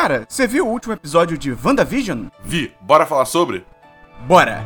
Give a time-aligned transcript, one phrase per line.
[0.00, 2.28] Cara, você viu o último episódio de WandaVision?
[2.42, 3.66] Vi, bora falar sobre?
[4.26, 4.64] Bora!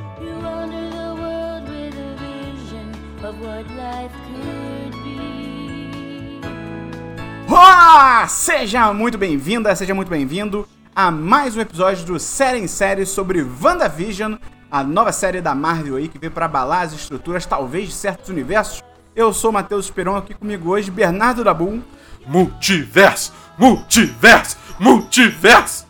[7.49, 8.29] Olá!
[8.29, 13.43] Seja muito bem-vinda, seja muito bem-vindo a mais um episódio do Série em Série sobre
[13.43, 14.37] WandaVision,
[14.71, 18.29] a nova série da Marvel aí que veio para abalar as estruturas, talvez, de certos
[18.29, 18.85] universos.
[19.16, 21.83] Eu sou o Matheus Esperon, aqui comigo hoje, Bernardo Dabu.
[22.25, 23.33] Multiverso!
[23.59, 24.64] Multiverso!
[24.78, 25.87] Multiverso!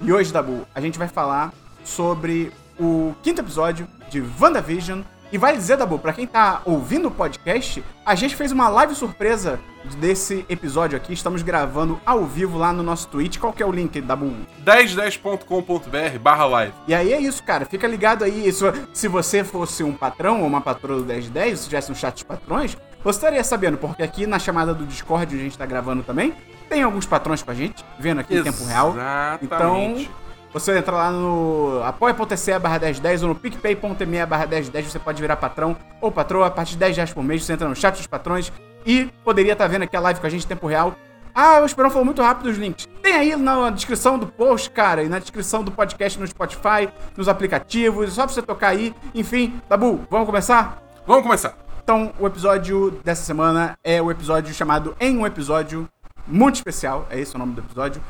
[0.00, 1.52] E hoje, Dabu, a gente vai falar
[1.84, 5.02] sobre o quinto episódio de WandaVision.
[5.32, 8.94] E vale dizer, Dabu, pra quem tá ouvindo o podcast, a gente fez uma live
[8.94, 9.60] surpresa
[9.98, 11.12] desse episódio aqui.
[11.12, 13.38] Estamos gravando ao vivo lá no nosso Twitch.
[13.38, 14.32] Qual que é o link, Dabu?
[14.64, 16.72] 1010.com.br barra live.
[16.86, 17.64] E aí é isso, cara.
[17.64, 18.48] Fica ligado aí.
[18.48, 22.18] Isso, se você fosse um patrão ou uma patroa do 1010, se tivesse um chat
[22.18, 25.66] de patrões, você estaria sabendo, porque aqui na chamada do Discord, onde a gente tá
[25.66, 26.34] gravando também,
[26.70, 28.94] tem alguns patrões com a gente, vendo aqui em tempo real.
[29.42, 30.10] Então, Exatamente.
[30.52, 35.36] você entra lá no apoia.se barra 1010 ou no picpay.me barra 1010, você pode virar
[35.36, 38.06] patrão ou patroa a partir de 10 reais por mês, você entra no chat dos
[38.06, 38.52] patrões
[38.86, 40.94] e poderia estar vendo aqui a live com a gente em tempo real.
[41.34, 42.88] Ah, o Esperão falou muito rápido os links.
[43.02, 47.28] Tem aí na descrição do post, cara, e na descrição do podcast no Spotify, nos
[47.28, 48.94] aplicativos, só pra você tocar aí.
[49.14, 50.82] Enfim, Tabu, vamos começar?
[51.06, 51.56] Vamos começar.
[51.82, 55.88] Então, o episódio dessa semana é o episódio chamado Em um Episódio
[56.30, 57.06] Muito Especial.
[57.10, 58.00] É esse o nome do episódio.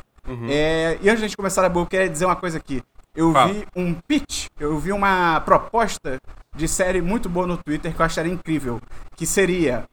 [0.49, 2.81] É, e antes de a gente começar, Dabu, eu queria dizer uma coisa aqui.
[3.15, 3.51] Eu Fala.
[3.51, 6.17] vi um pitch, eu vi uma proposta
[6.55, 8.79] de série muito boa no Twitter que eu acharia incrível.
[9.17, 9.83] Que seria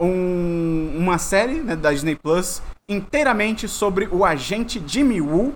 [0.00, 5.54] um- uma série né, da Disney Plus inteiramente sobre o agente Jimmy Woo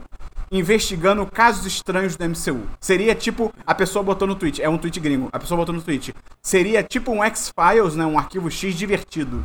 [0.52, 2.62] investigando casos estranhos do MCU.
[2.80, 5.82] Seria tipo, a pessoa botou no tweet, é um tweet gringo, a pessoa botou no
[5.82, 6.14] tweet.
[6.40, 9.42] Seria tipo um X-Files, né, um arquivo X divertido.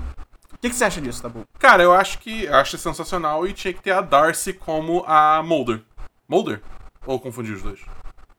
[0.62, 1.44] O que, que você acha disso, Tabu?
[1.58, 5.82] Cara, eu acho que acho sensacional e tinha que ter a Darcy como a Mulder.
[6.30, 6.62] Mulder?
[7.04, 7.80] Ou confundi os dois?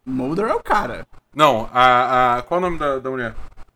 [0.06, 1.04] Mulder é o cara.
[1.34, 2.36] Não, a.
[2.36, 3.34] a qual é o nome da, da mulher?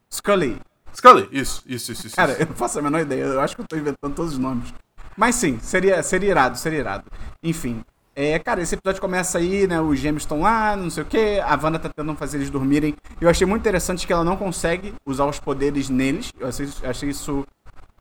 [0.09, 0.61] Scully.
[0.95, 2.15] Scully, isso, isso, isso, isso.
[2.15, 2.43] Cara, isso.
[2.43, 4.73] eu não faço a menor ideia, eu acho que eu tô inventando todos os nomes.
[5.17, 7.11] Mas sim, seria, seria irado, seria irado.
[7.43, 7.85] Enfim.
[8.15, 9.81] É, cara, esse episódio começa aí, né?
[9.81, 11.43] Os gêmeos estão lá, não sei o quê.
[11.45, 12.95] A Wanda tá tentando fazer eles dormirem.
[13.21, 16.31] Eu achei muito interessante que ela não consegue usar os poderes neles.
[16.39, 17.45] Eu achei, eu achei isso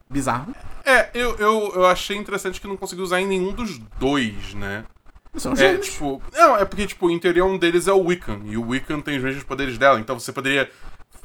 [0.09, 0.55] bizarro.
[0.83, 4.85] É, eu, eu, eu achei interessante que não conseguiu usar em nenhum dos dois, né?
[5.35, 5.87] São É, gêmeos.
[5.87, 6.21] tipo.
[6.33, 8.39] Não, é porque, tipo, em teoria um deles é o Wiccan.
[8.45, 9.99] E o Wiccan tem os mesmos poderes dela.
[9.99, 10.69] Então você poderia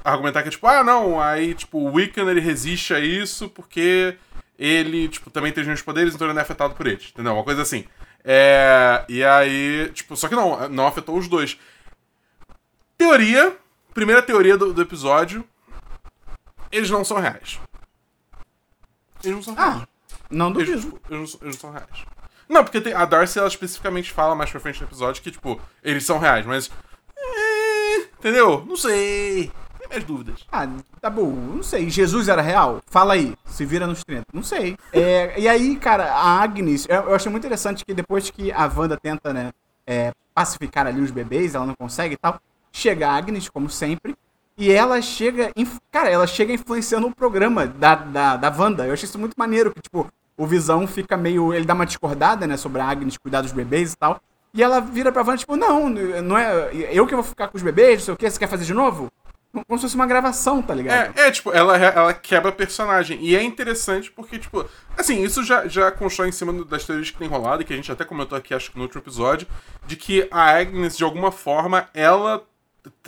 [0.04, 4.16] argumentar que, tipo, ah, não, aí, tipo, o Wiccan ele resiste a isso porque
[4.58, 7.10] ele, tipo, também tem os mesmos poderes, então ele não é afetado por eles.
[7.12, 7.34] Entendeu?
[7.34, 7.84] Uma coisa assim.
[8.24, 9.04] É.
[9.08, 11.56] E aí, tipo, só que não, não afetou os dois.
[12.98, 13.56] Teoria.
[13.94, 15.44] Primeira teoria do, do episódio.
[16.72, 17.58] Eles não são reais.
[19.22, 19.82] Eles não são reais.
[19.82, 19.86] Ah,
[20.30, 21.00] não Eles, duvido.
[21.10, 22.04] eles, não- eles não são reais.
[22.48, 25.60] Não, porque tem- a Darcy, ela especificamente fala mais pra frente no episódio que, tipo,
[25.82, 26.70] eles são reais, mas.
[27.16, 28.64] é, entendeu?
[28.66, 29.50] Não sei.
[29.78, 30.40] Tem minhas dúvidas.
[30.52, 30.68] Ah,
[31.00, 31.88] tá bom, não sei.
[31.88, 32.80] Jesus era real?
[32.86, 34.24] Fala aí, se vira nos 30.
[34.32, 34.76] Não sei.
[34.92, 38.66] É, e aí, cara, a Agnes, eu, eu achei muito interessante que depois que a
[38.74, 39.52] Wanda tenta, né,
[39.86, 42.40] é, pacificar ali os bebês, ela não consegue e tal,
[42.72, 44.14] chega a Agnes, como sempre,
[44.60, 45.50] e ela chega,
[45.90, 48.86] cara, ela chega influenciando o programa da, da, da Wanda.
[48.86, 50.06] Eu achei isso muito maneiro, que, tipo,
[50.36, 53.94] o Visão fica meio, ele dá uma discordada, né, sobre a Agnes cuidar dos bebês
[53.94, 54.20] e tal,
[54.52, 57.62] e ela vira pra Wanda, tipo, não, não é, eu que vou ficar com os
[57.62, 59.10] bebês, não sei o que, você quer fazer de novo?
[59.50, 61.18] Como se fosse uma gravação, tá ligado?
[61.18, 63.18] É, é, tipo, ela, ela quebra personagem.
[63.20, 64.64] E é interessante porque, tipo,
[64.96, 67.76] assim, isso já, já constrói em cima das teorias que tem rolado, e que a
[67.76, 69.48] gente até comentou aqui, acho que no outro episódio,
[69.86, 72.44] de que a Agnes, de alguma forma, ela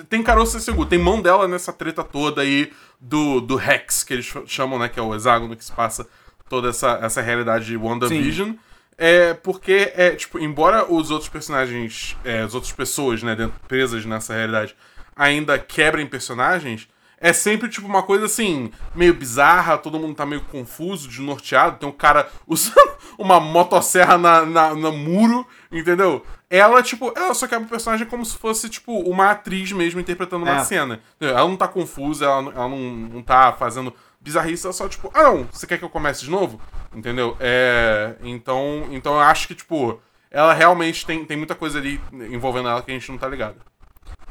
[0.08, 4.26] tem caroço seguro, tem mão dela nessa treta toda aí do, do Hex, que eles
[4.26, 6.06] ch- chamam, né, que é o hexágono que se passa
[6.48, 8.52] toda essa, essa realidade de WandaVision.
[8.98, 14.04] É porque, é, tipo, embora os outros personagens, é, as outras pessoas, né, dentro, presas
[14.04, 14.76] nessa realidade,
[15.16, 16.86] ainda quebrem personagens,
[17.22, 21.78] é sempre, tipo, uma coisa assim, meio bizarra, todo mundo tá meio confuso, desnorteado.
[21.78, 26.26] Tem um cara usando uma motosserra na, na, no muro, entendeu?
[26.50, 30.42] Ela, tipo, ela só quebra o personagem como se fosse, tipo, uma atriz mesmo interpretando
[30.42, 30.64] uma É.
[30.64, 31.00] cena.
[31.16, 31.38] entendeu?
[31.38, 35.10] Ela não tá confusa, ela, não- ela não, não tá fazendo bizarrice, ela só, tipo,
[35.14, 36.60] ah, não, você quer que eu comece de novo?
[36.94, 37.36] Entendeu?
[37.40, 38.16] É.
[38.22, 39.98] Então, então eu acho que, tipo,
[40.30, 43.56] ela realmente tem, tem muita coisa ali envolvendo ela que a gente não tá ligado.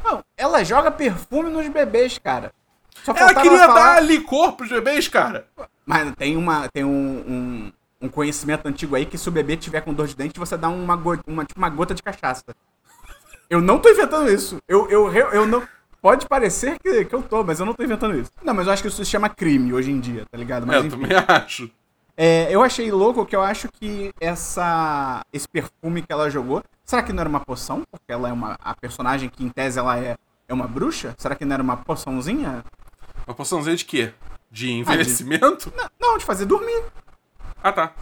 [0.04, 2.52] Não, ela joga perfume nos bebês, cara.
[3.04, 5.46] Só Ela queria falar- dar licor pros bebês, cara.
[5.86, 7.72] Mas tem, uma, tem um, um,
[8.02, 10.70] um conhecimento antigo aí que se o bebê tiver com dor de dente, você dá
[10.70, 12.44] uma, go- uma, tipo, uma gota de cachaça.
[13.50, 14.58] Eu não tô inventando isso.
[14.68, 15.64] Eu, eu, eu, eu não.
[16.02, 18.32] Pode parecer que, que eu tô, mas eu não tô inventando isso.
[18.44, 20.64] Não, mas eu acho que isso se chama crime hoje em dia, tá ligado?
[20.64, 21.00] É, Mas eu enfim.
[21.02, 21.70] também acho.
[22.18, 27.04] É, eu achei louco que eu acho que essa esse perfume que ela jogou, será
[27.04, 27.84] que não era uma poção?
[27.92, 30.16] Porque ela é uma a personagem que em tese ela é
[30.48, 31.14] é uma bruxa?
[31.18, 32.64] Será que não era uma poçãozinha?
[33.26, 34.14] Uma poçãozinha de quê?
[34.50, 35.72] De envelhecimento?
[35.76, 36.84] Não, não, de fazer dormir.
[37.64, 37.94] Ah, tá.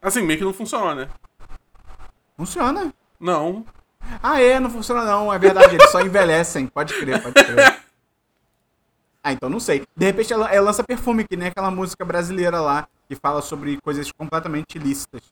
[0.00, 1.08] Assim, meio que não funciona, né?
[2.36, 2.92] Funciona.
[3.20, 3.64] Não.
[4.22, 6.66] Ah, é, não funciona não, é verdade, eles só envelhecem.
[6.66, 7.80] Pode crer, pode crer.
[9.22, 9.86] Ah, então não sei.
[9.96, 13.80] De repente ela, ela lança perfume, que nem aquela música brasileira lá, que fala sobre
[13.80, 15.22] coisas completamente ilícitas.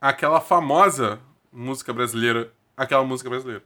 [0.00, 1.20] Aquela famosa
[1.52, 2.52] música brasileira.
[2.76, 3.62] Aquela música brasileira.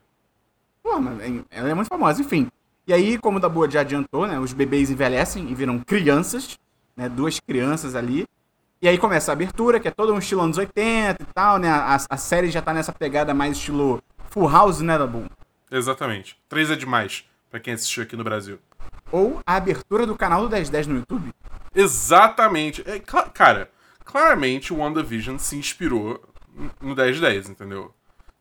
[0.83, 1.19] Pô, mas
[1.51, 2.51] ela é muito famosa, enfim.
[2.87, 4.39] E aí, como o da Boa já adiantou, né?
[4.39, 6.59] Os bebês envelhecem e viram crianças,
[6.97, 7.09] né?
[7.09, 8.27] Duas crianças ali.
[8.83, 11.69] E aí começa a abertura, que é todo um estilo anos 80 e tal, né?
[11.71, 15.25] A, a série já tá nessa pegada mais estilo Full House, né, Dabu?
[15.71, 16.37] Exatamente.
[16.49, 18.59] Três é demais, pra quem assistiu aqui no Brasil.
[19.11, 21.33] Ou a abertura do canal do 1010 no YouTube.
[21.75, 22.83] Exatamente.
[22.87, 23.71] É, cla- cara,
[24.05, 26.23] claramente o WandaVision se inspirou
[26.81, 27.95] no 1010, entendeu?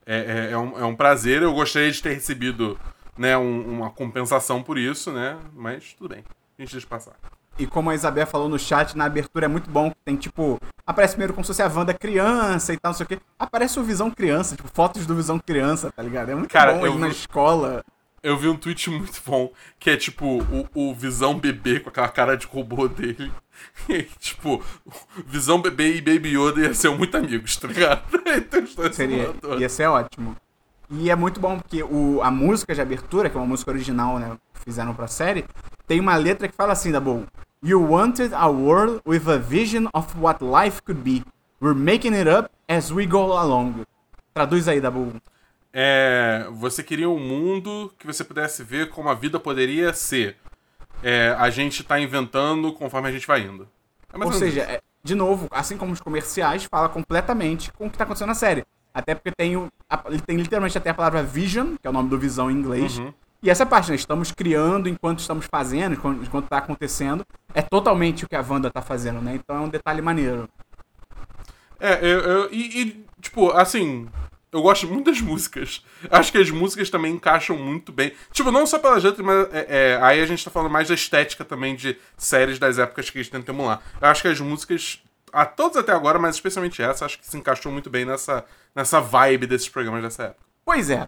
[0.06, 2.78] É, é- é um, é um prazer, eu gostaria de ter recebido
[3.18, 5.38] né, um- uma compensação por isso, né?
[5.54, 6.24] Mas tudo bem,
[6.58, 7.14] a gente deixa passar.
[7.58, 10.60] E como a Isabel falou no chat, na abertura é muito bom, que tem tipo.
[10.88, 13.20] Aparece primeiro como se fosse a Wanda criança e tal, não sei o quê.
[13.38, 16.30] Aparece o Visão Criança, tipo, fotos do Visão Criança, tá ligado?
[16.30, 17.86] É muito Cara, bom eu na escola.
[18.24, 22.08] Eu vi um tweet muito bom, que é tipo o, o Visão Bebê com aquela
[22.10, 23.32] cara de robô dele.
[23.88, 24.62] E, tipo,
[25.28, 28.04] Visão Bebê e Baby Yoda iam ser muito amigos, tá ligado?
[28.26, 30.36] então, Seria, ia ser ótimo.
[30.96, 34.20] E é muito bom porque o, a música de abertura, que é uma música original,
[34.20, 35.44] né, que fizeram pra série,
[35.88, 37.26] tem uma letra que fala assim, da boa.
[37.64, 41.24] You wanted a world with a vision of what life could be.
[41.60, 43.86] We're making it up as we go along.
[44.34, 45.14] Traduz aí, Dabu.
[45.74, 50.38] É, você queria um mundo que você pudesse ver como a vida poderia ser.
[51.02, 53.68] É, a gente tá inventando conforme a gente vai indo.
[54.14, 57.98] É Ou seja, é- de novo, assim como os comerciais, fala completamente com o que
[57.98, 58.64] tá acontecendo na série.
[58.94, 61.94] Até porque tem, o, a- ele tem literalmente até a palavra vision, que é o
[61.94, 62.98] nome do visão em inglês.
[63.00, 63.14] Uhum.
[63.42, 63.96] E essa parte, né?
[63.96, 67.26] Estamos criando enquanto estamos fazendo, enquanto, enquanto tá acontecendo.
[67.54, 69.36] É totalmente o que a Wanda tá fazendo, né?
[69.36, 70.48] Então é um detalhe maneiro.
[71.80, 74.08] É, eu, eu- e, e, tipo, assim,
[74.52, 75.84] eu gosto muito das músicas.
[76.10, 78.14] Acho que as músicas também encaixam muito bem.
[78.32, 80.94] Tipo, não só pelas letras, mas é, é, aí a gente tá falando mais da
[80.94, 83.82] estética também de séries das épocas que a gente tenta emular.
[84.00, 85.02] Eu acho que as músicas,
[85.34, 88.46] a todos até agora, mas especialmente essa, acho que se encaixou muito bem nessa,
[88.76, 90.44] nessa vibe desses programas dessa época.
[90.64, 91.08] Pois é.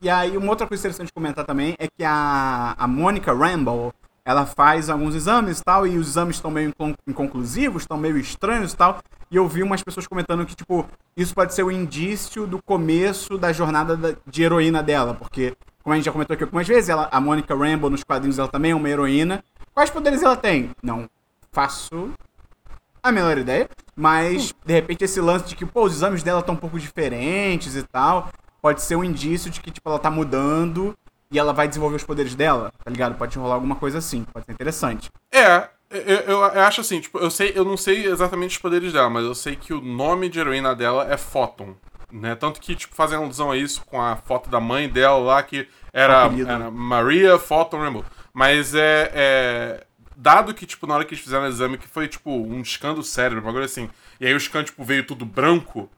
[0.00, 3.94] E aí, uma outra coisa interessante de comentar também é que a, a Monica Rambeau,
[4.24, 8.18] ela faz alguns exames e tal, e os exames estão meio incon- inconclusivos, estão meio
[8.18, 8.98] estranhos e tal.
[9.30, 10.86] E eu vi umas pessoas comentando que, tipo,
[11.16, 15.92] isso pode ser o indício do começo da jornada da- de heroína dela, porque, como
[15.92, 18.72] a gente já comentou aqui algumas vezes, ela, a Monica Rambeau nos quadrinhos ela também
[18.72, 19.42] é uma heroína.
[19.72, 20.70] Quais poderes ela tem?
[20.82, 21.08] Não
[21.52, 22.10] faço
[23.08, 26.54] a menor ideia, mas de repente esse lance de que, pô, os exames dela estão
[26.54, 28.30] um pouco diferentes e tal,
[28.60, 30.96] pode ser um indício de que, tipo, ela tá mudando
[31.30, 33.16] e ela vai desenvolver os poderes dela, tá ligado?
[33.16, 35.10] Pode rolar alguma coisa assim, pode ser interessante.
[35.32, 38.92] É, eu, eu- eu acho assim, tipo, eu sei, eu não sei exatamente os poderes
[38.92, 41.74] dela, mas eu sei que o nome de heroína dela é Photon.
[42.12, 42.36] Né?
[42.36, 45.68] Tanto que, tipo, fazem alusão a isso com a foto da mãe dela lá, que
[45.92, 48.04] era, era Maria Photon Rainbow.
[48.32, 49.85] Mas é, é.
[50.18, 52.94] Dado que, tipo, na hora que eles fizeram o exame, que foi, tipo, um scan
[52.94, 55.90] do cérebro, um bagulho assim, e aí o scan, tipo, veio tudo branco,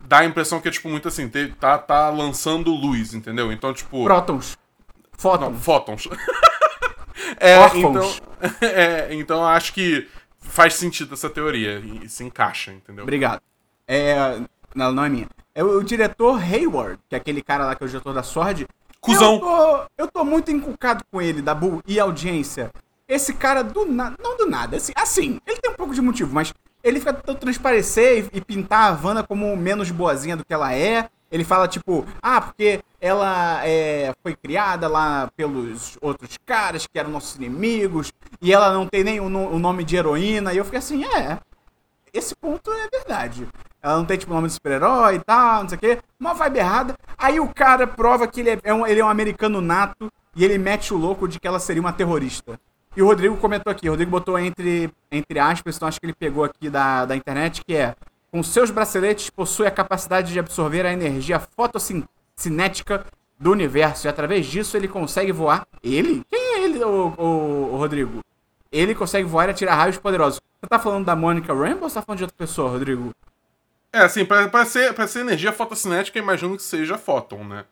[0.00, 3.52] dá a impressão que é, tipo, muito assim, tá, tá lançando luz, entendeu?
[3.52, 4.02] Então, tipo.
[4.04, 4.58] Prótons.
[5.16, 5.52] Fótons.
[5.52, 6.08] Não, fótons.
[7.38, 8.14] é, então,
[8.60, 10.08] é, então eu acho que
[10.40, 13.04] faz sentido essa teoria e se encaixa, entendeu?
[13.04, 13.40] Obrigado.
[13.86, 14.40] É.
[14.74, 15.28] Não, não é minha.
[15.54, 18.22] É o, o diretor Hayward, que é aquele cara lá que é o diretor da
[18.22, 18.66] Sword.
[19.00, 19.34] Cusão.
[19.34, 22.72] Eu tô, eu tô muito encucado com ele, da Bull e audiência.
[23.12, 24.16] Esse cara do nada.
[24.22, 24.78] Não do nada.
[24.78, 28.40] Assim, assim, ele tem um pouco de motivo, mas ele fica tentando transparecer e, e
[28.40, 31.10] pintar a Wanda como menos boazinha do que ela é.
[31.30, 37.10] Ele fala, tipo, ah, porque ela é, foi criada lá pelos outros caras que eram
[37.10, 40.54] nossos inimigos, e ela não tem nem o, o nome de heroína.
[40.54, 41.38] E eu fiquei assim, é,
[42.14, 43.46] esse ponto é verdade.
[43.82, 45.98] Ela não tem, tipo, nome de super-herói e tal, não sei o quê.
[46.18, 46.94] Uma vibe errada.
[47.18, 50.44] Aí o cara prova que ele é, é um, ele é um americano nato e
[50.44, 52.58] ele mete o louco de que ela seria uma terrorista.
[52.96, 56.14] E o Rodrigo comentou aqui, o Rodrigo botou entre, entre aspas, então acho que ele
[56.14, 57.94] pegou aqui da, da internet, que é
[58.30, 63.04] com seus braceletes possui a capacidade de absorver a energia fotossinética
[63.38, 64.06] do universo.
[64.06, 65.66] E através disso ele consegue voar.
[65.82, 66.22] Ele?
[66.30, 68.20] Quem é ele, o, o, o Rodrigo?
[68.70, 70.40] Ele consegue voar e atirar raios poderosos.
[70.60, 73.10] Você tá falando da Monica Rambeau ou você tá falando de outra pessoa, Rodrigo?
[73.92, 77.66] É, assim, pra, pra, ser, pra ser energia fotossinética, eu imagino que seja fóton, né?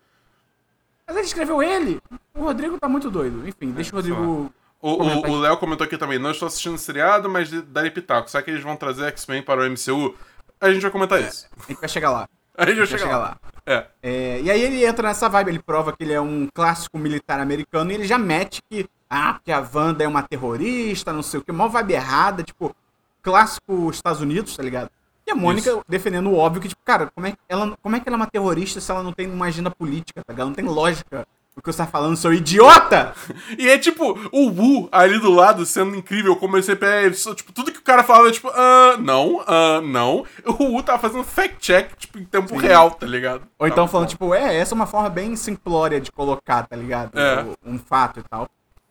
[1.07, 1.99] Mas ele escreveu ele.
[2.35, 3.49] O Rodrigo tá muito doido.
[3.49, 7.29] Enfim, deixa o sei Rodrigo O- Léo comentou aqui também, não estou assistindo o seriado,
[7.29, 8.31] mas darei pitaco.
[8.31, 10.15] Será que eles vão trazer X-Men para o MCU?
[10.61, 11.47] A gente vai comentar isso.
[11.59, 12.29] A gente vai chegar lá.
[12.57, 13.37] A gente vai vai chegar lá.
[13.65, 13.87] É.
[14.03, 17.41] É, e aí ele entra nessa vibe, ele prova que ele é um clássico militar
[17.41, 21.41] americano e ele já mete que, ah, porque a Wanda é uma terrorista, não sei
[21.41, 22.75] o que, mó vibe errada, tipo,
[23.23, 24.91] clássico Estados Unidos, tá ligado?
[25.27, 25.85] E a Mônica Isso.
[25.89, 28.21] defendendo o óbvio que, tipo, cara, como é, que ela, como é que ela é
[28.21, 30.49] uma terrorista se ela não tem uma agenda política, tá ligado?
[30.49, 31.27] Não tem lógica
[31.61, 33.15] o que você tá falando, seu idiota!
[33.59, 37.11] E é tipo, o Wu ali do lado sendo incrível, como ele sempre é.
[37.11, 40.25] Tipo, tudo que o cara fala é tipo, ah, não, ah, não.
[40.47, 43.43] O Wu tava fazendo fact-check, tipo, em tempo real, tá ligado?
[43.59, 47.19] Ou então falando, tipo, é, essa é uma forma bem simplória de colocar, tá ligado?
[47.19, 47.45] É.
[47.65, 48.49] Um fato e tal.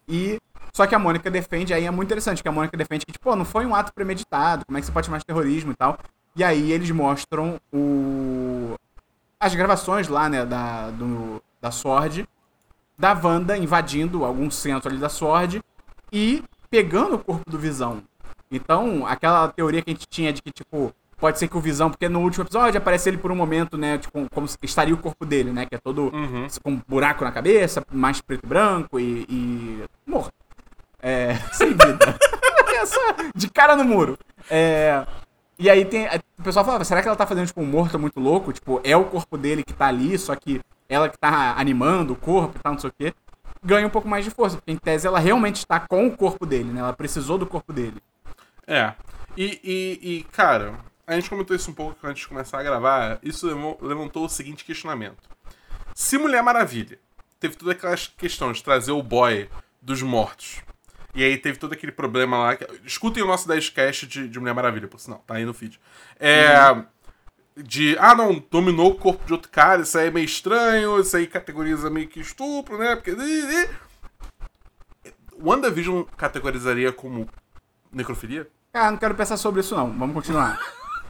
[0.08, 0.38] E.
[0.74, 3.24] Só que a Mônica defende, aí é muito interessante, que a Mônica defende que, tipo,
[3.24, 5.76] pô, não foi um ato premeditado, como é que você pode chamar de terrorismo e
[5.76, 5.98] tal.
[6.36, 8.76] E aí eles mostram o.
[9.40, 12.28] As gravações lá, né, da, do, da Sword,
[13.00, 15.62] da Wanda invadindo algum centro ali da Sword
[16.12, 18.04] e pegando o corpo do Visão.
[18.52, 21.90] Então, aquela teoria que a gente tinha de que, tipo, pode ser que o Visão,
[21.90, 25.26] porque no último episódio aparece ele por um momento, né, tipo, como estaria o corpo
[25.26, 26.48] dele, né, que é todo Uhum.
[26.62, 30.34] com um buraco na cabeça, mais preto e branco e, e morto.
[31.02, 32.18] É, sem vida.
[32.76, 33.00] É só
[33.34, 34.18] de cara no muro.
[34.50, 35.06] É,
[35.58, 38.20] e aí tem, o pessoal falava, será que ela tá fazendo, tipo, um morto muito
[38.20, 38.52] louco?
[38.52, 42.16] Tipo, é o corpo dele que tá ali, só que ela que tá animando o
[42.16, 43.14] corpo e tal, não sei o quê.
[43.64, 46.46] Ganha um pouco mais de força, porque em tese ela realmente está com o corpo
[46.46, 46.80] dele, né?
[46.80, 48.02] Ela precisou do corpo dele.
[48.66, 48.94] É.
[49.38, 50.74] E, e, e, cara,
[51.06, 53.20] a gente comentou isso um pouco antes de começar a gravar.
[53.22, 53.48] Isso
[53.82, 55.18] levantou o seguinte questionamento:
[55.94, 57.00] Se Mulher Maravilha
[57.40, 59.50] teve toda aquela questão de trazer o boy
[59.82, 60.62] dos mortos,
[61.16, 62.56] e aí teve todo aquele problema lá.
[62.56, 65.80] que- escutem o nosso 10cast de, de Mulher Maravilha, por sinal, tá aí no feed.
[66.20, 66.54] É.
[67.64, 71.16] De, ah não, dominou o corpo de outro cara, isso aí é meio estranho, isso
[71.16, 72.96] aí categoriza meio que estupro, né?
[72.96, 73.16] Porque.
[75.42, 77.28] WandaVision categorizaria como
[77.92, 78.48] necrofilia?
[78.72, 79.92] Cara, não quero pensar sobre isso não.
[79.98, 80.60] Vamos continuar.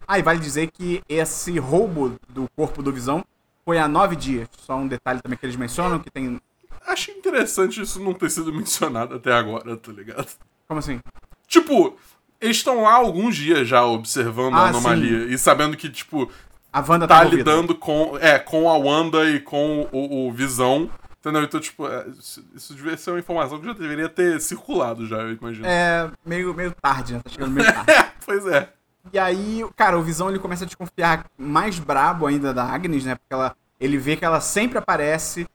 [0.08, 3.24] Ah, e vale dizer que esse roubo do corpo do Visão
[3.66, 4.48] foi há nove dias.
[4.58, 6.42] Só um detalhe também que eles mencionam, que tem...
[6.88, 10.28] Acho interessante isso não ter sido mencionado até agora, tá ligado?
[10.68, 11.00] Como assim?
[11.48, 11.98] Tipo,
[12.42, 16.30] eles estão lá há alguns dias já observando a Ah, anomalia e sabendo que, tipo,
[16.72, 20.90] A Wanda tá, tá lidando com, é, com a Wanda e com o, o Visão.
[21.20, 21.44] Entendeu?
[21.44, 25.18] Então, tipo, é, isso, isso devia ser uma informação que já deveria ter circulado já,
[25.18, 25.66] eu imagino.
[25.68, 27.20] É, meio, meio tarde, né?
[27.22, 27.92] Tá chegando meio tarde.
[27.92, 28.70] É, pois é.
[29.12, 33.16] E aí, cara, o Visão ele começa a desconfiar mais brabo ainda da Agnes, né?
[33.16, 35.46] Porque ela, ele vê que ela sempre aparece,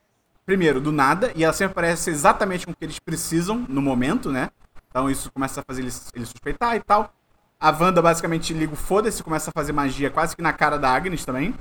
[0.45, 4.31] primeiro, do nada, e ela sempre aparece exatamente com o que eles precisam no momento,
[4.31, 4.51] né?
[4.95, 7.13] Então isso começa a fazer ele, ele suspeitar e tal.
[7.59, 10.89] A Wanda basicamente liga o foda-se começa a fazer magia quase que na cara da
[10.89, 11.53] Agnes também.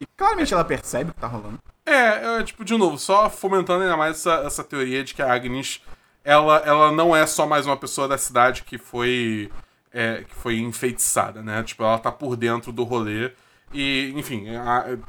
[0.00, 1.60] E claramente ela percebe o que tá rolando.
[1.86, 5.32] É, é, tipo, de novo, só fomentando ainda mais essa, essa teoria de que a
[5.32, 5.80] Agnes,
[6.24, 9.48] ela, ela não é só mais uma pessoa da cidade que foi,
[9.92, 11.62] é, que foi enfeitiçada, né?
[11.62, 13.30] Tipo, ela tá por dentro do rolê.
[13.72, 14.46] E, enfim,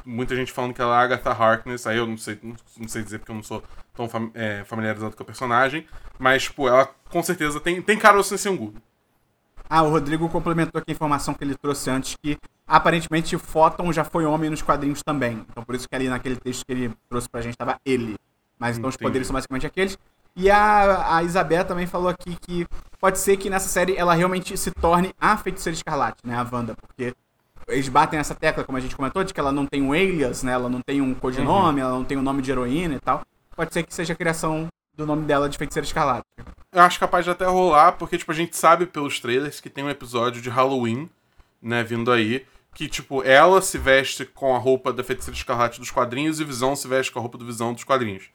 [0.06, 2.38] muita gente falando que ela é a Agatha Harkness, aí eu não sei,
[2.78, 3.64] não, sei dizer porque eu não sou
[3.96, 5.88] tão fam- é, familiarizado com a personagem,
[6.18, 8.74] mas, tipo, ela com certeza tem, tem cara sem Sengu.
[9.70, 12.38] Ah, o Rodrigo complementou aqui a informação que ele trouxe antes, que
[12.68, 15.46] aparentemente Photon já foi homem nos quadrinhos também.
[15.50, 18.18] Então por isso que ali naquele texto que ele trouxe pra gente tava ele.
[18.58, 19.08] Mas então os Entendi.
[19.08, 19.98] poderes são basicamente aqueles.
[20.36, 22.66] E a, a Isabela também falou aqui que
[23.00, 26.36] pode ser que nessa série ela realmente se torne a feiticeira escarlate, né?
[26.36, 27.14] A Wanda, porque
[27.70, 30.44] eles batem essa tecla, como a gente comentou, de que ela não tem um alias,
[30.44, 30.52] né?
[30.52, 33.22] Ela não tem um codinome, ela não tem um nome de heroína e tal.
[33.56, 36.26] Pode ser que seja a criação do nome dela de feiticeira escarlate.
[36.72, 39.84] Eu acho capaz de até rolar, porque, tipo, a gente sabe pelos trailers que tem
[39.84, 41.10] um episódio de Halloween,
[41.62, 42.46] né, vindo aí,
[42.76, 46.76] que, tipo, ela se veste com a roupa da Feiticeira Escarlate dos quadrinhos e Visão
[46.76, 48.30] se veste com a roupa do Visão dos quadrinhos.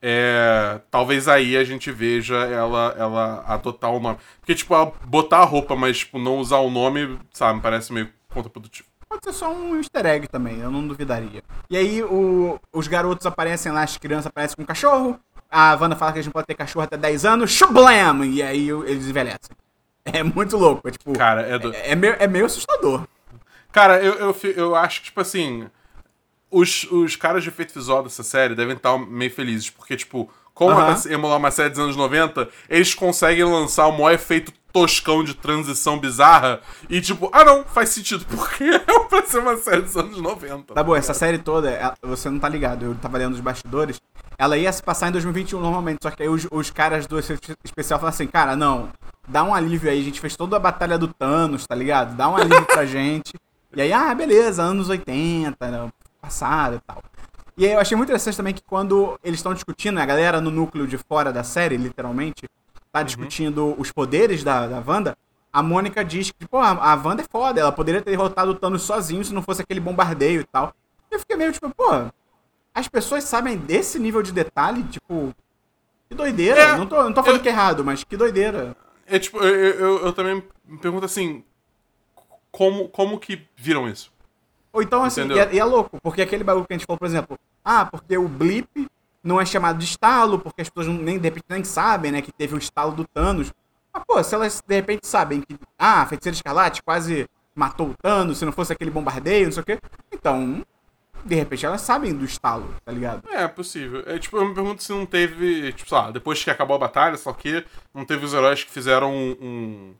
[0.00, 4.18] É, talvez aí a gente veja ela, ela adotar o nome.
[4.40, 7.92] Porque, tipo, ela botar a roupa, mas, tipo, não usar o nome, sabe, me parece
[7.92, 8.88] meio contraprodutivo.
[9.08, 11.42] Pode ser só um easter egg também, eu não duvidaria.
[11.70, 15.18] E aí o- os garotos aparecem lá, as crianças aparecem com um cachorro.
[15.50, 17.50] A Wanda fala que a gente pode ter cachorro até 10 anos.
[17.50, 18.22] Shublam!
[18.26, 19.56] E aí eles envelhecem.
[20.10, 21.12] É muito louco, é tipo.
[21.12, 21.70] Cara, é do...
[21.74, 23.06] é, é meio, é meio assustador.
[23.70, 25.68] Cara, eu, eu, eu acho que, tipo assim.
[26.50, 30.96] Os, os caras de efeito visual dessa série devem estar meio felizes, porque, tipo, como
[30.96, 35.34] se emular uma série dos anos 90, eles conseguem lançar o maior efeito toscão de
[35.34, 39.96] transição bizarra e, tipo, ah não, faz sentido, porque é pra ser uma série dos
[39.96, 40.74] anos 90.
[40.74, 44.00] Tá bom, essa série toda, ela- você não tá ligado, eu tava lendo os bastidores.
[44.38, 47.98] Ela ia se passar em 2021 normalmente, só que aí os, os caras do especial
[47.98, 48.90] falaram assim, cara, não,
[49.26, 52.14] dá um alívio aí, a gente fez toda a batalha do Thanos, tá ligado?
[52.16, 53.34] Dá um alívio pra gente.
[53.74, 55.88] E aí, ah, beleza, anos 80, né,
[56.20, 57.02] passado e tal.
[57.56, 60.50] E aí eu achei muito interessante também que quando eles estão discutindo, a galera no
[60.50, 62.44] núcleo de fora da série, literalmente,
[62.98, 65.16] tá discutindo os poderes da, da Wanda,
[65.52, 68.82] a Mônica diz que, pô, a, Wanda é foda, ela poderia ter derrotado o Thanos
[68.82, 70.74] sozinho se não fosse aquele bombardeio e tal.
[71.10, 71.86] Eu fiquei meio tipo, pô,
[72.74, 75.34] as pessoas sabem desse nível de detalhe, tipo,
[76.08, 76.60] que doideira.
[76.60, 78.76] É, não, tô, não tô falando eu- que é errado, mas que doideira.
[79.06, 81.42] É tipo, eu, eu, eu- também me pergunto assim,
[82.50, 84.12] como, como que viram isso?
[84.72, 86.98] Ou então, assim, e é, e é louco, porque aquele bagulho que a gente falou,
[86.98, 88.68] por exemplo, ah, porque o blip
[89.28, 92.32] não é chamado de estalo, porque as pessoas nem, de repente nem sabem, né, que
[92.32, 93.52] teve o estalo do Thanos.
[93.92, 97.94] Mas, pô, se elas de repente sabem que, ah, a Feiticeira Escarlate quase matou o
[98.02, 99.78] Thanos, se não fosse aquele bombardeio, não sei o quê,
[100.10, 100.64] então,
[101.24, 103.22] de repente elas sabem do estalo, tá ligado?
[103.28, 104.02] É, é possível.
[104.06, 106.78] É, tipo, eu me pergunto se não teve, tipo, sei lá, depois que acabou a
[106.80, 109.36] batalha, só que não teve os heróis que fizeram um.
[109.40, 109.94] um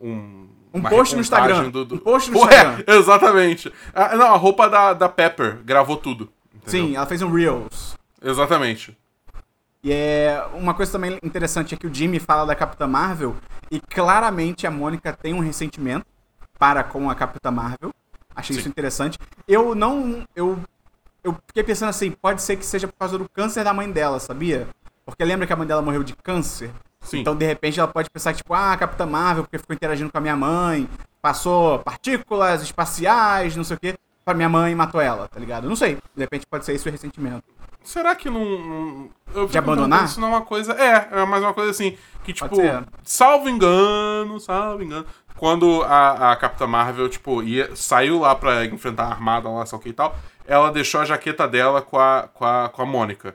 [0.00, 1.70] um, Um post no Instagram.
[1.70, 1.96] Do, do...
[1.96, 2.84] Um post no Pô, Instagram.
[2.86, 3.72] É, exatamente.
[3.92, 6.30] Ah, não, a roupa da, da Pepper gravou tudo.
[6.54, 6.86] entendeu?
[6.86, 7.97] Sim, ela fez um Reels.
[8.22, 8.96] Exatamente.
[9.82, 13.36] E é uma coisa também interessante é que o Jimmy fala da Capitã Marvel
[13.70, 16.06] e claramente a Mônica tem um ressentimento
[16.58, 17.92] para com a Capitã Marvel.
[18.34, 18.60] Achei Sim.
[18.60, 19.18] isso interessante.
[19.46, 20.26] Eu não.
[20.34, 20.58] Eu,
[21.22, 24.18] eu fiquei pensando assim, pode ser que seja por causa do câncer da mãe dela,
[24.18, 24.68] sabia?
[25.04, 26.70] Porque lembra que a mãe dela morreu de câncer?
[27.00, 27.20] Sim.
[27.20, 30.10] Então, de repente, ela pode pensar que, tipo, ah, a Capitã Marvel, porque ficou interagindo
[30.10, 30.88] com a minha mãe,
[31.22, 35.68] passou partículas espaciais, não sei o quê, pra minha mãe e matou ela, tá ligado?
[35.68, 35.96] Não sei.
[36.14, 37.44] De repente pode ser isso o ressentimento.
[37.88, 38.44] Será que não.
[38.44, 40.04] não- Eu fico abandonar?
[40.04, 40.72] Isso não é uma coisa.
[40.74, 41.96] É, é mais uma coisa assim.
[42.22, 42.46] Que, tipo,
[43.02, 45.06] salvo engano, salvo engano.
[45.36, 49.78] Quando a, a Capitã Marvel, tipo, ia, saiu lá pra enfrentar a armada lá, sei
[49.78, 50.14] o que e tal,
[50.46, 53.34] ela deixou a jaqueta dela com a, com a, com a Mônica.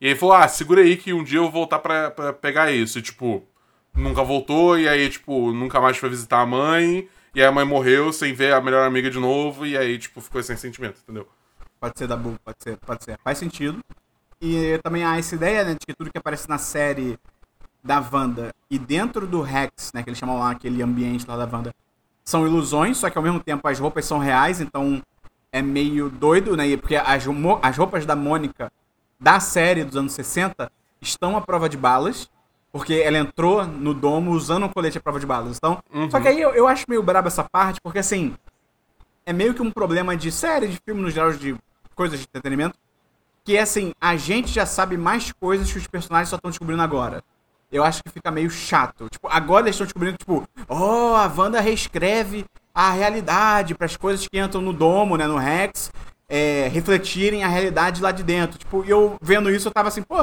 [0.00, 2.70] E aí falou: ah, segura aí que um dia eu vou voltar pra, pra pegar
[2.72, 2.98] isso.
[2.98, 3.42] E, tipo,
[3.94, 7.08] nunca voltou, e aí, tipo, nunca mais foi visitar a mãe.
[7.34, 10.20] E aí a mãe morreu sem ver a melhor amiga de novo, e aí, tipo,
[10.20, 11.26] ficou sem sentimento, entendeu?
[11.84, 13.18] Pode ser da Bull, pode ser, pode ser.
[13.22, 13.84] Faz sentido.
[14.40, 17.18] E também há essa ideia, né, de que tudo que aparece na série
[17.82, 21.44] da Wanda e dentro do Rex, né, que eles chamam lá aquele ambiente lá da
[21.44, 21.74] Wanda,
[22.24, 25.02] são ilusões, só que ao mesmo tempo as roupas são reais, então
[25.52, 27.26] é meio doido, né, porque as,
[27.60, 28.72] as roupas da Mônica
[29.20, 32.30] da série dos anos 60 estão à prova de balas,
[32.72, 35.58] porque ela entrou no domo usando um colete à prova de balas.
[35.58, 38.34] Então, só que aí eu, eu acho meio brabo essa parte, porque assim,
[39.26, 41.54] é meio que um problema de série, de filme, no geral, de
[41.94, 42.76] coisas de entretenimento,
[43.44, 46.82] que é assim, a gente já sabe mais coisas que os personagens só estão descobrindo
[46.82, 47.22] agora.
[47.70, 49.08] Eu acho que fica meio chato.
[49.10, 54.26] Tipo, agora eles estão descobrindo, tipo, oh, a Wanda reescreve a realidade para as coisas
[54.26, 55.92] que entram no domo, né, no Rex,
[56.28, 58.58] é, refletirem a realidade lá de dentro.
[58.58, 60.16] Tipo, e eu vendo isso, eu tava assim, pô,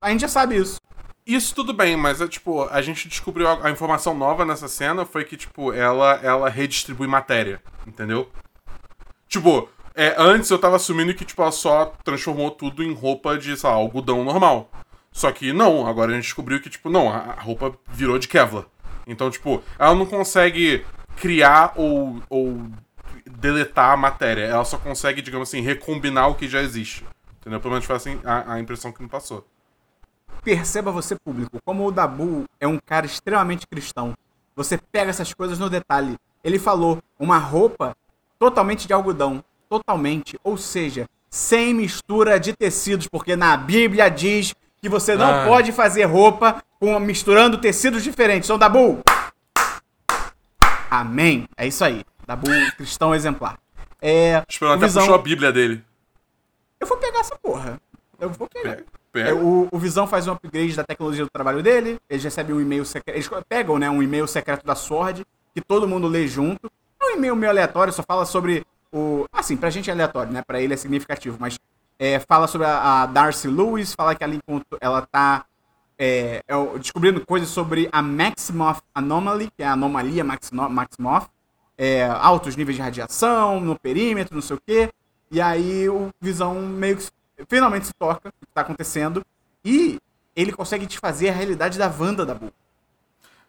[0.00, 0.80] a gente já sabe isso.
[1.26, 5.04] Isso tudo bem, mas é tipo, a gente descobriu a, a informação nova nessa cena
[5.04, 8.30] foi que, tipo, ela, ela redistribui matéria, entendeu?
[9.28, 13.56] Tipo, é, antes eu tava assumindo que, tipo, ela só transformou tudo em roupa de,
[13.56, 14.70] sei lá, algodão normal.
[15.10, 18.66] Só que não, agora a gente descobriu que, tipo, não, a, roupa virou de Kevlar.
[19.06, 20.84] Então, tipo, ela não consegue
[21.16, 22.60] criar ou, ou
[23.24, 24.42] deletar a matéria.
[24.42, 27.02] Ela só consegue, digamos assim, recombinar o que já existe.
[27.40, 27.58] Entendeu?
[27.58, 29.46] Pelo menos foi assim a, a impressão que me passou.
[30.44, 34.14] perceba você público, como o Dabu é um cara extremamente cristão,
[34.54, 36.16] você pega essas coisas no detalhe.
[36.44, 37.96] Ele falou uma roupa
[38.38, 44.88] totalmente de algodão, totalmente, ou seja, sem mistura de tecidos, porque na Bíblia diz que
[44.88, 45.44] você não Ah.
[45.46, 48.48] pode fazer roupa com misturando tecidos diferentes.
[48.48, 49.00] Então, Dabu,
[50.90, 51.48] amém.
[51.56, 52.04] É isso aí.
[52.26, 53.58] Dabu, cristão exemplar.
[54.00, 55.82] É, Esperou o até Visão- puxou a Bíblia dele.
[56.78, 57.80] Eu vou pegar essa porra.
[58.20, 58.76] Eu vou pegar.
[58.76, 59.28] Pega, pega.
[59.30, 62.60] É, o, o Visão faz um upgrade da tecnologia do trabalho dele, eles recebem um
[62.60, 63.16] e-mail secreto.
[63.16, 66.70] Eles pegam, né, um e-mail secreto da Sword, que todo mundo lê junto.
[67.00, 69.26] É um e-mail meio aleatório, só fala sobre o.
[69.32, 70.42] Assim, pra gente é aleatório, né?
[70.46, 71.58] Pra ele é significativo, mas
[71.98, 75.44] é, fala sobre a, a Darcy Lewis, fala que ela, encontrou, ela tá
[75.98, 81.28] é, é descobrindo coisas sobre a Maximoff Anomaly, que é a anomalia Maximo- Maximoff,
[81.78, 84.90] é, altos níveis de radiação no perímetro, não sei o quê.
[85.30, 87.06] E aí o Visão meio que
[87.48, 89.24] finalmente se toca o que tá acontecendo
[89.64, 89.98] e
[90.34, 92.52] ele consegue desfazer a realidade da Wanda da Bull.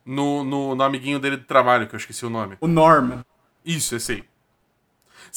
[0.06, 2.58] No, no, no amiguinho dele de trabalho, que eu esqueci o nome.
[2.62, 3.26] O Norman.
[3.66, 4.24] Isso, esse aí.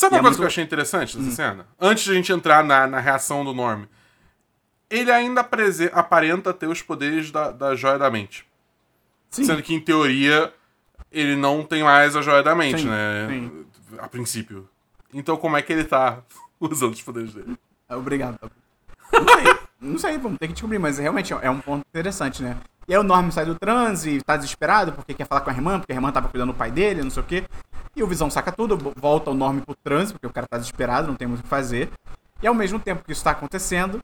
[0.00, 1.66] Sabe E uma é coisa muito- que eu achei interessante dessa cena?
[1.78, 3.84] Antes de a gente entrar na, na reação do Norm.
[4.88, 5.46] Ele ainda
[5.92, 8.46] aparenta ter os poderes da, da joia da mente.
[9.28, 9.44] Sim.
[9.44, 10.52] Sendo que, em teoria,
[11.12, 13.26] ele não tem mais a joia da mente, Sim, né?
[13.28, 13.66] sim.
[13.98, 14.66] A princípio.
[15.12, 16.20] Então, como é que ele tá
[16.58, 17.58] usando os poderes dele?
[17.86, 18.38] Ah, Obrigado.
[19.12, 22.56] Não sei, não sei, vamos ter que descobrir, mas realmente é um ponto interessante, né?
[22.88, 25.78] E aí o Norman sai do transe, tá desesperado porque quer falar com a irmã,
[25.78, 27.44] porque a irmã tava cuidando do pai dele, não sei o quê.
[27.96, 31.09] E o Visão saca tudo, volta o Norman pro transe, porque o cara tá desesperado,
[31.09, 31.90] não tem muito o que fazer.
[32.42, 34.00] E ao mesmo tempo que isso tá acontecendo,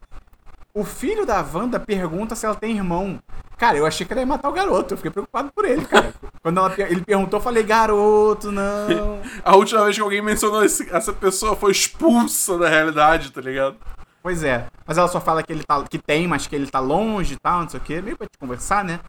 [0.75, 3.19] o filho da Wanda pergunta se ela tem irmão.
[3.57, 4.93] Cara, eu achei que ela ia matar o garoto.
[4.93, 6.13] Eu fiquei preocupado por ele, cara.
[6.43, 9.21] Quando ela, ele perguntou, eu falei, garoto, não.
[9.43, 13.77] A última vez que alguém mencionou esse- essa pessoa foi expulsa da realidade, tá ligado?
[14.23, 14.67] Pois é.
[14.87, 17.39] Mas ela só fala que ele tá, que tem, mas que ele tá longe e
[17.39, 18.03] tal, não sei o quê.
[18.03, 19.01] Meio pra te conversar, né?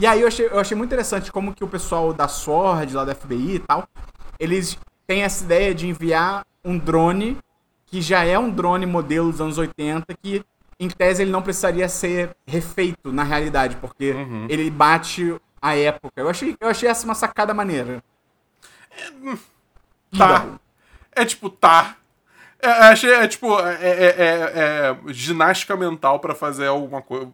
[0.00, 3.04] E aí eu achei, eu achei muito interessante como que o pessoal da SWORD, lá
[3.04, 3.86] da FBI e tal,
[4.38, 7.36] eles têm essa ideia de enviar um drone
[7.86, 10.42] que já é um drone modelo dos anos 80, que
[10.78, 14.46] em tese ele não precisaria ser refeito na realidade, porque Uhum.
[14.48, 16.12] ele bate a época.
[16.18, 18.02] Eu achei, eu achei essa uma sacada maneira.
[20.16, 20.46] Tá.
[21.12, 21.96] É tipo, tá.
[22.62, 27.30] É, é, achei, é tipo, é, é- é- é ginástica mental pra fazer alguma coisa.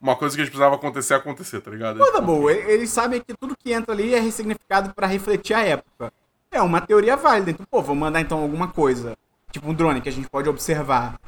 [0.00, 1.98] Uma coisa que precisava acontecer, acontecer, tá ligado?
[1.98, 2.52] Toda boa.
[2.52, 6.12] E- Eles sabem que tudo que entra ali é ressignificado pra refletir a época.
[6.50, 7.50] É uma teoria válida.
[7.50, 9.16] Então, pô, vou mandar então alguma coisa.
[9.50, 11.18] Tipo um drone que a gente pode observar.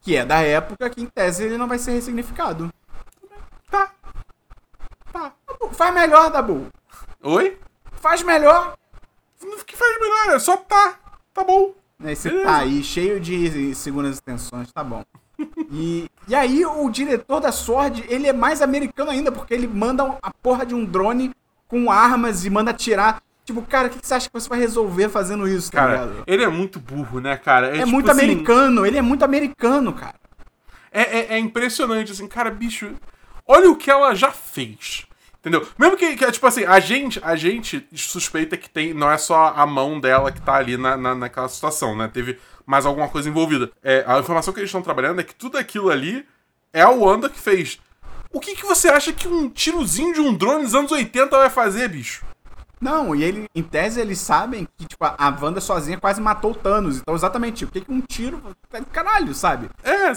[0.00, 2.72] Que é da época, que em tese ele não vai ser ressignificado.
[3.70, 3.92] Tá.
[5.12, 5.32] Tá.
[5.72, 6.66] Faz melhor, Dabu.
[7.22, 7.58] Oi?
[7.92, 8.74] Faz melhor.
[9.42, 10.36] O que faz melhor?
[10.36, 10.98] É só tá.
[11.32, 11.74] Tá bom.
[12.04, 12.46] Esse Beleza.
[12.48, 15.04] tá aí, cheio de segundas extensões, tá bom.
[15.70, 20.18] E, e aí o diretor da Sword, ele é mais americano ainda, porque ele manda
[20.22, 21.32] a porra de um drone
[21.66, 23.22] com armas e manda atirar.
[23.44, 25.92] Tipo, cara, o que que você acha que você vai resolver fazendo isso, tá Cara,
[26.04, 26.24] ligado?
[26.26, 27.68] ele é muito burro, né, cara?
[27.68, 30.14] É tipo muito assim, americano, ele é muito americano, cara.
[30.92, 32.92] É, é, é impressionante, assim, cara, bicho.
[33.46, 35.06] Olha o que ela já fez.
[35.40, 35.66] Entendeu?
[35.76, 38.94] Mesmo que, que, tipo assim, a gente, a gente suspeita que tem.
[38.94, 42.08] Não é só a mão dela que tá ali na, na, naquela situação, né?
[42.12, 42.38] Teve
[42.72, 43.70] mais alguma coisa envolvida.
[43.82, 46.26] É, a informação que eles estão trabalhando é que tudo aquilo ali
[46.72, 47.78] é a Wanda que fez.
[48.32, 51.50] O que, que você acha que um tirozinho de um drone dos anos 80 vai
[51.50, 52.24] fazer, bicho?
[52.80, 56.54] Não, e ele, em tese, eles sabem que, tipo, a Wanda sozinha quase matou o
[56.54, 56.96] Thanos.
[56.96, 58.42] Então, exatamente, o que que um tiro.
[58.90, 59.68] Caralho, sabe?
[59.84, 60.12] É,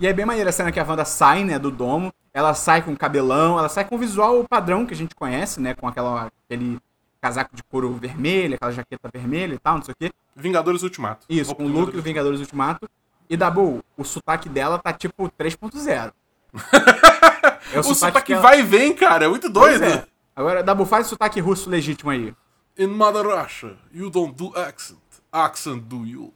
[0.00, 2.12] E e é bem maneira a cena que a Wanda sai, né, do domo.
[2.34, 5.74] Ela sai com cabelão, ela sai com o visual padrão que a gente conhece, né?
[5.74, 6.80] Com aquela, aquele
[7.24, 10.12] casaco de couro vermelho, aquela jaqueta vermelha e tal, não sei o quê.
[10.36, 11.24] Vingadores Ultimato.
[11.26, 12.86] Isso, com o look do Vingadores Ultimato.
[13.30, 16.12] E Dabu, o sotaque dela tá tipo 3.0.
[17.72, 19.24] É O sotaque que ela- vai e vem, cara.
[19.24, 19.82] É muito doido.
[19.84, 20.06] é.
[20.36, 22.34] Agora, Dabu, faz o sotaque russo legítimo aí.
[22.78, 24.98] In Mother Russia, you don't do accent.
[25.32, 26.32] Accent do you.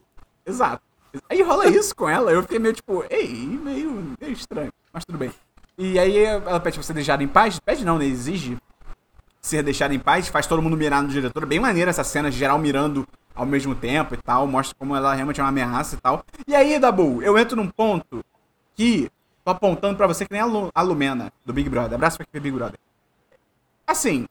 [0.46, 0.82] Exato.
[1.28, 3.28] Aí rola isso com ela, eu fiquei meio tipo, ei,
[3.62, 5.30] meio, meio estranho, mas tudo bem.
[5.76, 8.56] E aí ela pede pra ser deixada em paz, pede não, né, exige
[9.40, 12.58] ser deixada em paz, faz todo mundo mirar no diretor, bem maneira essa cena, geral
[12.58, 16.24] mirando ao mesmo tempo e tal, mostra como ela realmente é uma ameaça e tal.
[16.46, 18.24] E aí, Dabu, eu entro num ponto
[18.74, 19.10] que
[19.44, 22.24] tô apontando pra você que nem a, Lu, a Lumena, do Big Brother, abraço pra
[22.24, 22.78] aquele Big Brother.
[23.86, 24.26] Assim,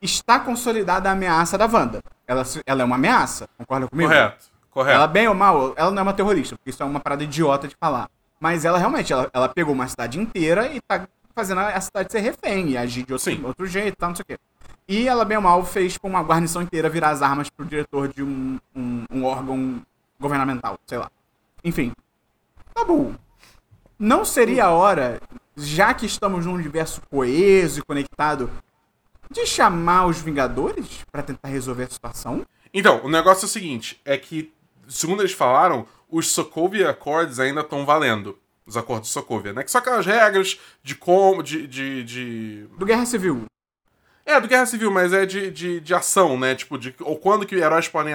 [0.00, 2.00] está consolidada a ameaça da Wanda.
[2.26, 4.08] Ela, ela é uma ameaça, concorda comigo?
[4.08, 4.96] Correto, correto.
[4.96, 7.68] Ela, bem ou mal, ela não é uma terrorista, porque isso é uma parada idiota
[7.68, 8.08] de falar.
[8.40, 12.20] Mas ela realmente, ela, ela pegou uma cidade inteira e tá fazendo a cidade ser
[12.20, 13.44] refém e agir de outro, Sim.
[13.44, 14.38] outro jeito e tal, não sei o quê.
[14.88, 18.08] E ela, bem ou mal, fez com uma guarnição inteira virar as armas pro diretor
[18.08, 19.82] de um, um, um órgão
[20.18, 21.10] governamental, sei lá.
[21.62, 21.92] Enfim.
[22.72, 23.14] Tabu.
[23.98, 25.20] Não seria a hora,
[25.56, 28.50] já que estamos num universo coeso e conectado,
[29.30, 32.46] de chamar os Vingadores pra tentar resolver a situação?
[32.72, 34.52] Então, o negócio é o seguinte: é que,
[34.88, 38.38] segundo eles falaram, os Sokovia Accords ainda estão valendo.
[38.66, 39.62] Os acordos de Sokovia, né?
[39.62, 41.42] Que são aquelas regras de como.
[41.42, 43.44] De, de, de- Do Guerra Civil.
[44.24, 46.54] É, do Guerra Civil, mas é de, de, de ação, né?
[46.56, 48.12] Tipo, de ou quando que heróis podem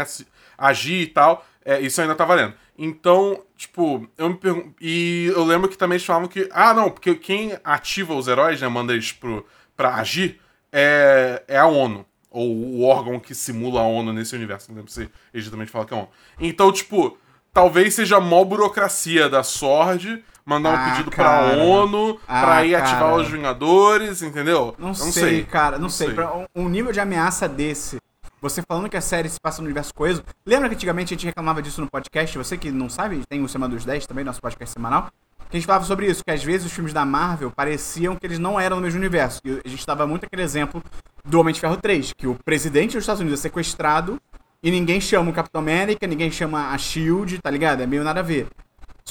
[0.57, 1.45] agir e tal.
[1.63, 2.53] É, isso ainda tá valendo.
[2.77, 4.73] Então, tipo, eu me pergunto.
[4.81, 6.49] E eu lembro que também eles falavam que.
[6.51, 8.67] Ah, não, porque quem ativa os heróis, né?
[8.67, 9.45] Manda eles pro,
[9.77, 12.05] pra agir, é, é a ONU.
[12.29, 14.69] Ou o órgão que simula a ONU nesse universo.
[14.69, 16.09] Não lembro se eles também falam que é a ONU.
[16.39, 17.17] Então, tipo,
[17.53, 21.57] talvez seja a mó burocracia da Sword mandar um Ah, pedido pra cara.
[21.63, 23.15] ONU Ah, pra ir ativar cara.
[23.15, 24.75] os Vingadores, entendeu?
[24.77, 26.07] Não, Eu sei, cara, não, sei.
[26.07, 26.15] sei.
[26.15, 27.97] Pra um, um nível de ameaça desse,
[28.41, 30.23] você falando que a série se passa no universo coeso.
[30.45, 32.37] Lembra que antigamente a gente reclamava disso no podcast?
[32.37, 35.09] Você que não sabe, tem o Semana dos 10 também, nosso podcast semanal.
[35.49, 38.25] Que a gente falava sobre isso, que às vezes os filmes da Marvel pareciam que
[38.25, 39.41] eles não eram no mesmo universo.
[39.43, 40.81] E a gente dava muito aquele exemplo
[41.25, 44.17] do Homem de Ferro 3, que o presidente dos Estados Unidos é sequestrado
[44.63, 47.81] e ninguém chama o Capitão América, ninguém chama a Shield, tá ligado?
[47.83, 48.47] É meio nada a ver.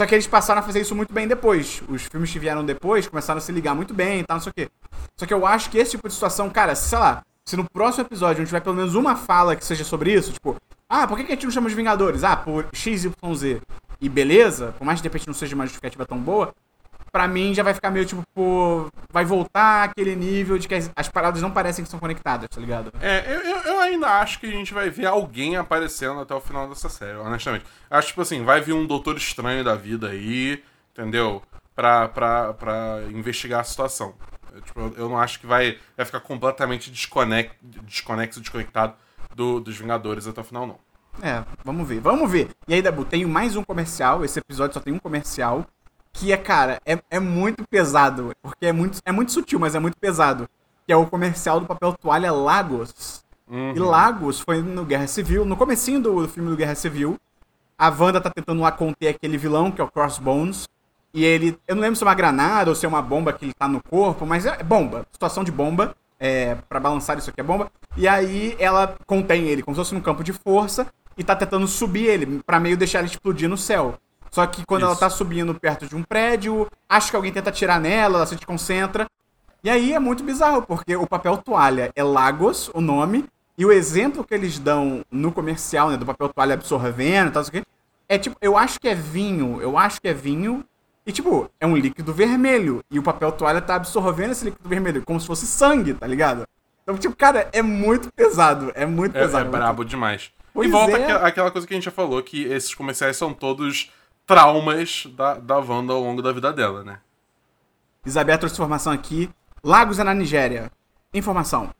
[0.00, 1.82] Só que eles passaram a fazer isso muito bem depois.
[1.86, 4.50] Os filmes que vieram depois começaram a se ligar muito bem e tal, não sei
[4.50, 4.70] o quê.
[5.14, 8.06] Só que eu acho que esse tipo de situação, cara, sei lá, se no próximo
[8.06, 10.56] episódio gente tiver pelo menos uma fala que seja sobre isso, tipo,
[10.88, 12.24] ah, por que a gente não chama de Vingadores?
[12.24, 13.60] Ah, por XYZ.
[14.00, 16.54] E beleza, por mais que de repente não seja uma justificativa tão boa,
[17.12, 20.90] pra mim já vai ficar meio tipo, pô, vai voltar aquele nível de que as,
[20.96, 22.90] as paradas não parecem que são conectadas, tá ligado?
[23.02, 26.68] É, eu, eu ainda acho que a gente vai ver alguém aparecendo até o final
[26.68, 27.64] dessa série, honestamente.
[27.90, 31.42] Acho, tipo assim, vai vir um doutor estranho da vida aí, entendeu?
[31.74, 34.14] Pra, pra, pra investigar a situação.
[34.52, 38.94] Eu, tipo, eu- não acho que vai, vai ficar completamente desconec, desconexo, desconectado
[39.34, 40.78] do- dos Vingadores até o final, não.
[41.22, 42.50] É, vamos ver, vamos ver.
[42.68, 44.24] E aí, Dabu, tenho mais um comercial.
[44.24, 45.66] Esse episódio só tem um comercial.
[46.12, 48.32] Que é, cara, é, é muito pesado.
[48.42, 50.48] Porque é muito, é muito sutil, mas é muito pesado.
[50.86, 53.24] Que é o comercial do papel toalha Lagos.
[53.50, 53.72] Uhum.
[53.74, 57.18] E Lagos foi no Guerra Civil, no comecinho do filme do Guerra Civil.
[57.76, 60.68] A Wanda tá tentando lá conter aquele vilão, que é o Crossbones.
[61.12, 61.58] E ele.
[61.66, 63.66] Eu não lembro se é uma granada ou se é uma bomba que ele tá
[63.66, 65.04] no corpo, mas é bomba.
[65.10, 65.96] Situação de bomba.
[66.22, 67.72] É, pra balançar isso aqui é bomba.
[67.96, 70.86] E aí ela contém ele como se fosse num campo de força
[71.16, 73.94] e tá tentando subir ele, pra meio deixar ele explodir no céu.
[74.30, 75.00] Só que quando ela Isso.
[75.00, 79.06] tá subindo perto de um prédio, acho que alguém tenta atirar nela, ela se desconcentra.
[79.64, 83.24] E aí é muito bizarro, porque o papel toalha é Lagos, o nome,
[83.60, 87.42] e o exemplo que eles dão no comercial, né, do papel toalha absorvendo e tal,
[87.42, 87.62] aqui,
[88.08, 90.64] é tipo, eu acho que é vinho, eu acho que é vinho,
[91.04, 95.04] e tipo, é um líquido vermelho, e o papel toalha tá absorvendo esse líquido vermelho,
[95.04, 96.44] como se fosse sangue, tá ligado?
[96.82, 99.46] Então, tipo, cara, é muito pesado, é muito É, pesado.
[99.46, 100.32] é brabo demais.
[100.54, 101.02] Pois e volta é.
[101.02, 103.92] aquela, aquela coisa que a gente já falou, que esses comerciais são todos
[104.26, 107.00] traumas da, da Wanda ao longo da vida dela, né?
[108.06, 109.28] Isabel trouxe informação aqui.
[109.62, 110.72] Lagos é na Nigéria.
[111.12, 111.74] Informação.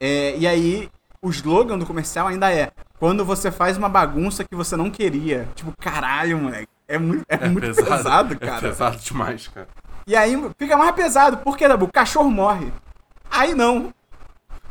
[0.00, 0.88] É, e aí,
[1.26, 5.48] o slogan do comercial ainda é: quando você faz uma bagunça que você não queria.
[5.54, 6.68] Tipo, caralho, moleque.
[6.88, 8.58] É muito, é muito pesado, cara.
[8.58, 9.68] É pesado demais, cara.
[10.06, 11.38] E aí fica mais pesado.
[11.38, 11.86] Por quê, Dabu?
[11.86, 12.72] O cachorro morre.
[13.28, 13.92] Aí não.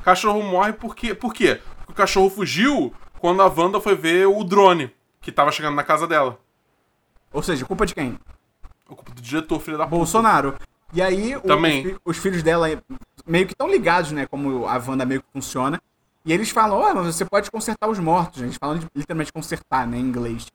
[0.04, 1.14] Cachorro morre porque.
[1.14, 1.60] Por quê?
[1.80, 5.84] Porque o cachorro fugiu quando a Wanda foi ver o drone que tava chegando na
[5.84, 6.40] casa dela.
[7.34, 8.18] Ou seja, culpa de quem?
[8.88, 9.98] O culpa do diretor, filho da puta.
[9.98, 10.56] Bolsonaro.
[10.94, 11.88] E aí, Também.
[11.88, 12.68] os, os filhos dela
[13.26, 14.26] meio que estão ligados, né?
[14.26, 15.82] Como a Wanda meio que funciona.
[16.26, 18.42] E eles falam, ó, mas você pode consertar os mortos.
[18.42, 19.98] Eles falam de literalmente consertar, né?
[19.98, 20.48] Em inglês.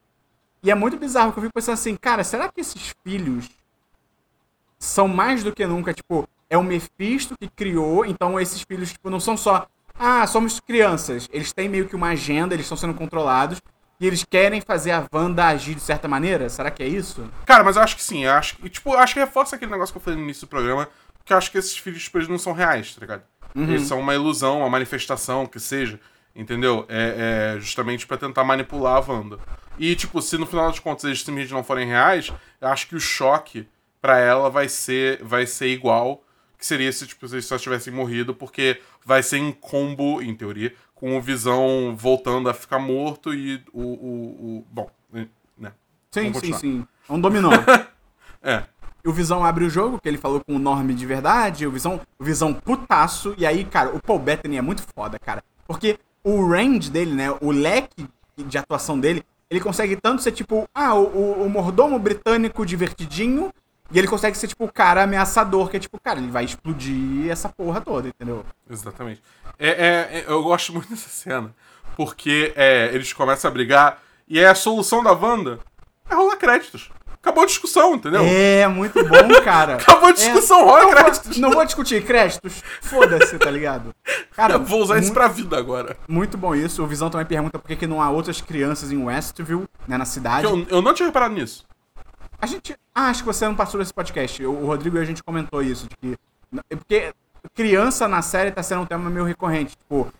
[0.62, 3.48] E é muito bizarro que eu fico pensando assim, cara, será que esses filhos
[4.78, 9.08] são mais do que nunca, tipo, é o Mephisto que criou, então esses filhos, tipo,
[9.08, 11.28] não são só, ah, somos crianças.
[11.32, 13.60] Eles têm meio que uma agenda, eles estão sendo controlados.
[14.00, 16.48] E eles querem fazer a Wanda agir de certa maneira?
[16.48, 17.30] Será que é isso?
[17.44, 18.24] Cara, mas eu acho que sim.
[18.24, 20.50] Eu acho tipo, eu acho que reforça aquele negócio que eu falei no início do
[20.50, 20.88] programa,
[21.22, 23.22] que eu acho que esses filhos tipo, eles não são reais, tá ligado?
[23.54, 26.00] Eles são uma ilusão, uma manifestação, que seja,
[26.34, 26.86] entendeu?
[26.88, 29.38] É, é justamente pra tentar manipular a Wanda.
[29.78, 32.94] E, tipo, se no final das contas eles simplesmente não forem reais, eu acho que
[32.94, 33.66] o choque
[34.00, 36.22] pra ela vai ser, vai ser igual
[36.58, 40.74] que seria se tipo, eles só tivessem morrido, porque vai ser em combo, em teoria,
[40.94, 43.80] com o Visão voltando a ficar morto e o.
[43.80, 45.26] o, o bom, né?
[46.10, 46.86] Sim, sim, sim.
[47.08, 47.50] É um dominó.
[48.42, 48.64] É.
[49.04, 52.00] O Visão abre o jogo, que ele falou com o Norm de verdade, o Visão,
[52.18, 55.42] o Visão putaço, e aí, cara, o Paul Bettany é muito foda, cara.
[55.66, 60.68] Porque o range dele, né, o leque de atuação dele, ele consegue tanto ser tipo,
[60.74, 63.52] ah, o, o, o mordomo britânico divertidinho,
[63.92, 67.28] e ele consegue ser tipo o cara ameaçador, que é tipo, cara, ele vai explodir
[67.30, 68.44] essa porra toda, entendeu?
[68.68, 69.20] Exatamente.
[69.58, 71.52] É, é- é- eu gosto muito dessa cena,
[71.96, 75.58] porque é, eles começam a brigar e é a solução da Wanda
[76.08, 76.90] é rolar créditos.
[77.22, 78.22] Acabou a discussão, entendeu?
[78.24, 79.74] É, muito bom, cara.
[79.82, 81.36] Acabou a discussão, É, rola não, créditos.
[81.38, 83.94] vou, não vou discutir créditos, foda-se, tá ligado?
[84.34, 85.96] Cara, Eu vou usar isso muito- pra vida agora.
[86.08, 86.82] Muito bom isso.
[86.82, 90.06] O Visão também pergunta por que, que não há outras crianças em Westview, né, na
[90.06, 90.46] cidade.
[90.46, 91.64] Eu, eu não tinha reparado nisso.
[92.40, 92.74] A gente.
[92.94, 94.42] Ah, acho que você não passou desse podcast.
[94.46, 95.86] O Rodrigo e a gente comentou isso.
[95.88, 96.18] De que.
[96.70, 97.12] é Porque
[97.54, 99.76] criança na série tá sendo um tema meio recorrente.
[99.76, 100.10] Tipo,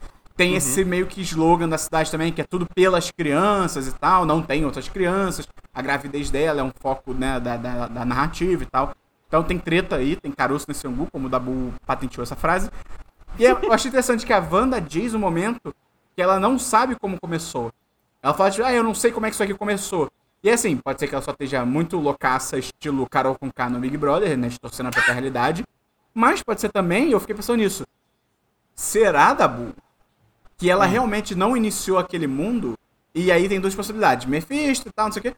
[0.40, 4.24] tem esse meio que slogan da cidade também, que é tudo pelas crianças e tal.
[4.24, 5.46] Não tem outras crianças.
[5.74, 8.94] A gravidez dela é um foco, né, da, da, da narrativa e tal.
[9.28, 12.70] Então tem treta aí, tem caroço nesse angu, como o Dabu patenteou essa frase.
[13.38, 15.74] E é, eu achei interessante que a Wanda diz um momento
[16.16, 17.70] que ela não sabe como começou.
[18.22, 20.10] Ela fala, tipo, ah, eu não sei como é que isso aqui começou.
[20.42, 23.78] E assim, pode ser que ela só esteja muito loucaça, estilo Carol com K no
[23.78, 24.48] Big Brother, né?
[24.48, 25.64] Distorcendo a própria realidade.
[26.14, 27.84] Mas pode ser também, eu fiquei pensando nisso.
[28.74, 29.74] Será, Dabu,
[30.60, 32.74] que ela realmente não iniciou aquele mundo?
[33.14, 35.34] E aí tem duas possibilidades, Mephisto e tal, não sei o quê.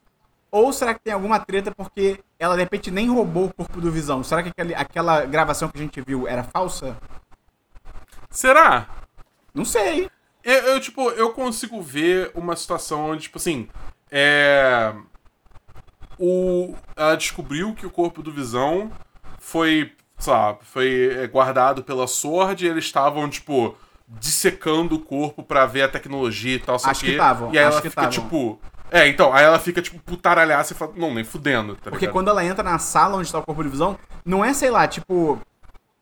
[0.51, 3.89] Ou será que tem alguma treta porque ela de repente nem roubou o corpo do
[3.89, 4.21] Visão?
[4.21, 6.97] Será que aquele- aquela gravação que a gente viu era falsa?
[8.29, 8.87] Será?
[9.53, 10.09] Não sei.
[10.43, 13.69] Eu, eu, tipo, eu consigo ver uma situação onde, tipo assim,
[14.11, 14.93] é.
[16.19, 18.91] O, ela descobriu que o corpo do Visão
[19.39, 23.75] foi, sei lá, foi guardado pela Sword e eles estavam, tipo,
[24.19, 27.11] dissecando o corpo pra ver a tecnologia e tal, Acho que quê.
[27.13, 28.29] estavam, E aí acho ela que fica, estavam.
[28.29, 28.59] tipo.
[28.91, 32.13] É, então, aí ela fica, tipo, putaralhaça e fala, não, nem fudendo, tá Porque ligado?
[32.13, 34.87] quando ela entra na sala onde está o corpo de visão, não é, sei lá,
[34.87, 35.39] tipo,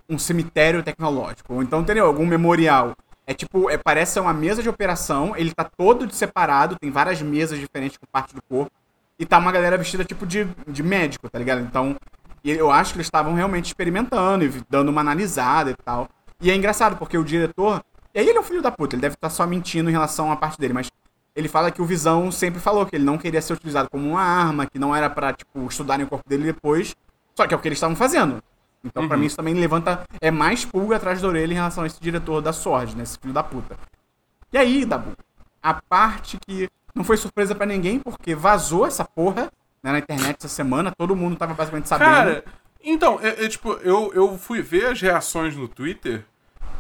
[0.10, 1.54] um cemitério tecnológico.
[1.54, 2.06] Ou então, entendeu?
[2.06, 2.94] Algum memorial.
[3.26, 7.22] É tipo, é, parece ser uma mesa de operação, ele tá todo separado, tem várias
[7.22, 8.72] mesas diferentes com parte do corpo.
[9.18, 11.62] E tá uma galera vestida tipo de, de médico, tá ligado?
[11.62, 11.96] Então,
[12.44, 16.10] eu acho que eles estavam realmente experimentando e dando uma analisada e tal.
[16.42, 17.82] E é engraçado, porque o diretor.
[18.14, 20.32] E aí ele é um filho da puta, ele deve estar só mentindo em relação
[20.32, 20.92] à parte dele, mas
[21.36, 24.22] ele fala que o Visão sempre falou que ele não queria ser utilizado como uma
[24.22, 26.96] arma, que não era pra, tipo, estudarem o corpo dele depois.
[27.36, 28.44] Só que é o que eles estavam fazendo.
[28.84, 30.04] Então, pra mim, isso também levanta.
[30.20, 33.04] É mais pulga atrás da orelha em relação a esse diretor da Sword, né?
[33.04, 33.78] Esse filho da puta.
[34.52, 35.14] E aí, Dabu,
[35.64, 39.50] a parte que não foi surpresa pra ninguém, porque vazou essa porra
[39.82, 42.10] né, na internet essa semana, todo mundo tava basicamente sabendo.
[42.10, 42.44] Cara,
[42.84, 46.26] então, é, é, tipo, eu, eu fui ver as reações no Twitter.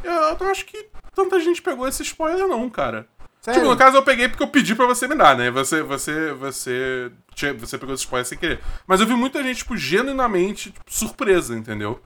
[0.04, 3.08] Eu, eu acho que tanta gente pegou esse spoiler, não, cara.
[3.42, 3.62] Sério?
[3.62, 5.50] Tipo, no caso eu peguei porque eu pedi pra você me dar, né?
[5.50, 7.12] Você, você, você,
[7.58, 8.60] você pegou esse spoiler sem querer.
[8.86, 12.00] Mas eu vi muita gente, tipo, genuinamente tipo, surpresa, entendeu?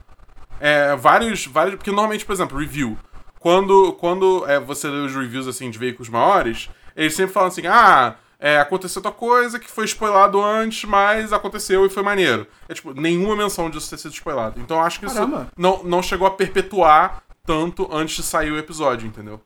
[0.58, 2.96] É, vários, vários, porque normalmente, por exemplo, review.
[3.38, 7.66] Quando, quando é, você lê os reviews, assim, de veículos maiores, eles sempre falam assim,
[7.66, 12.46] ah, é, aconteceu tal coisa que foi spoilado antes, mas aconteceu e foi maneiro.
[12.68, 14.58] É, tipo, nenhuma menção disso ter sido spoilado.
[14.58, 15.48] Então eu acho que isso Caramba.
[15.56, 19.40] não, não chegou a perpetuar tanto antes de sair o episódio, entendeu?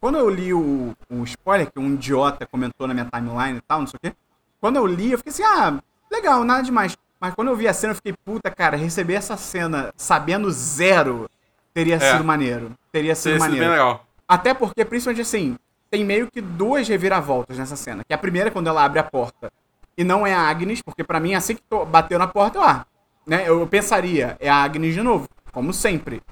[0.00, 3.80] Quando eu li o, o spoiler, que um idiota comentou na minha timeline e tal,
[3.80, 4.16] não sei o quê.
[4.60, 5.78] Quando eu li, eu fiquei assim, ah,
[6.10, 6.96] legal, nada demais.
[7.20, 11.28] Mas quando eu vi a cena, eu fiquei, puta, cara, receber essa cena sabendo zero
[11.74, 12.12] teria É.
[12.12, 12.72] sido maneiro.
[12.90, 13.64] Teria sido Teria sido maneiro.
[13.66, 14.06] bem legal.
[14.26, 15.58] Até porque, principalmente assim,
[15.90, 18.02] tem meio que duas reviravoltas nessa cena.
[18.04, 19.52] Que a primeira é quando ela abre a porta.
[19.96, 22.86] E não é a Agnes, porque pra mim, assim que bateu na porta, eu, ah,
[23.26, 26.22] né, eu pensaria, é a Agnes de novo, como sempre.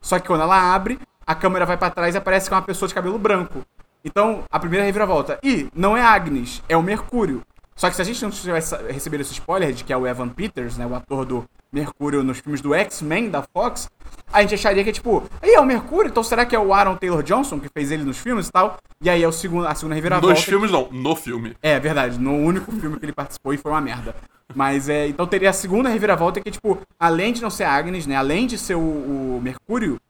[0.00, 2.62] Só que quando ela abre, a câmera vai pra trás e aparece que é uma
[2.62, 3.64] pessoa de cabelo branco.
[4.04, 5.38] Então, a primeira reviravolta.
[5.42, 7.42] E não é Agnes, é o Mercúrio.
[7.76, 10.28] Só que se a gente não tivesse recebido esse spoiler de que é o Evan
[10.28, 13.88] Peters, né, o ator do Mercúrio nos filmes do X-Men da Fox,
[14.32, 16.74] a gente acharia que é tipo, aí é o Mercúrio, então será que é o
[16.74, 18.76] Aaron Taylor Johnson que fez ele nos filmes e tal?
[19.00, 20.34] E aí é o segundo, a segunda reviravolta.
[20.34, 21.56] Nos filmes, não, no filme.
[21.62, 24.14] É, verdade, no único filme que ele participou e foi uma merda.
[24.54, 28.16] Mas é, então teria a segunda reviravolta que, tipo, além de não ser Agnes, né?
[28.16, 30.00] Além de ser o, o Mercúrio,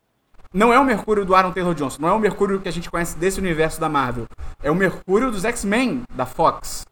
[0.52, 2.90] não é o Mercúrio do Aaron Taylor Johnson, não é o Mercúrio que a gente
[2.90, 4.26] conhece desse universo da Marvel.
[4.62, 6.86] É o Mercúrio dos X-Men, da Fox.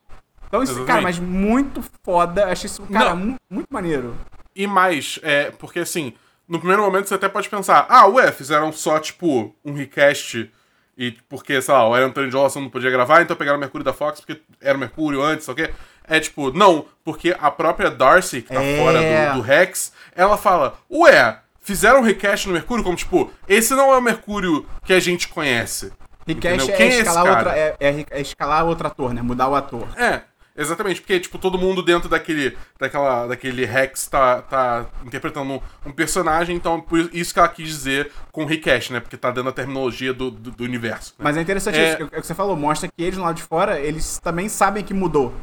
[0.46, 2.46] Então isso, cara, mas muito foda.
[2.46, 4.14] Achei isso, cara, mu- muito maneiro.
[4.58, 6.12] E mais, é, porque assim,
[6.48, 10.50] no primeiro momento você até pode pensar, ah, ué, fizeram só, tipo, um recast
[10.96, 13.92] e porque, sei lá, o Taylor Johnson não podia gravar, então pegaram o Mercúrio da
[13.92, 15.70] Fox porque era o Mercúrio antes, sei o quê.
[16.08, 18.78] É tipo, não, porque a própria Darcy, que tá É.
[18.78, 18.98] fora
[19.30, 23.92] do, do Rex, ela fala, ué, fizeram um recast no Mercúrio como, tipo, esse não
[23.92, 25.92] é o Mercúrio que a gente conhece.
[26.26, 29.22] Request é, Quem é esse escalar outra, é, é- é escalar outro ator, né?
[29.22, 29.86] Mudar o ator.
[29.96, 30.22] É,
[30.58, 35.92] exatamente, porque, tipo, todo mundo dentro daquele, daquela, daquele Rex tá, tá interpretando um, um
[35.92, 39.00] personagem, então por isso que ela quis dizer com recast, né?
[39.00, 41.14] Porque tá dando a terminologia do, do, do universo.
[41.18, 41.24] né?
[41.24, 41.88] Mas é interessante É.
[41.88, 44.48] isso, que, é o que você falou, mostra que eles lá de fora, eles também
[44.48, 45.34] sabem que mudou.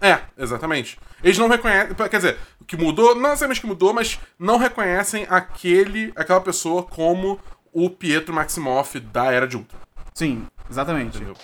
[0.00, 0.98] É, exatamente.
[1.22, 5.26] Eles não reconhecem, quer dizer, o que mudou, não necessariamente que mudou, mas não reconhecem
[5.28, 7.38] aquele, aquela pessoa como
[7.72, 9.78] o Pietro Maximoff da Era de Ultron,
[10.14, 11.16] Sim, exatamente.
[11.18, 11.36] entendeu?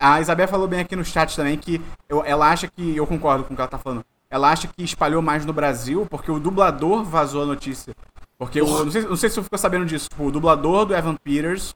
[0.00, 2.96] A Isabel falou bem aqui no chat também que eu- ela acha que.
[2.96, 4.04] Eu concordo com o que ela tá falando.
[4.30, 7.94] Ela acha que espalhou mais no Brasil porque o dublador vazou a notícia.
[8.38, 10.08] Porque o, não, sei, não sei se você ficou sabendo disso.
[10.10, 11.74] Tipo, o dublador do Evan Peters,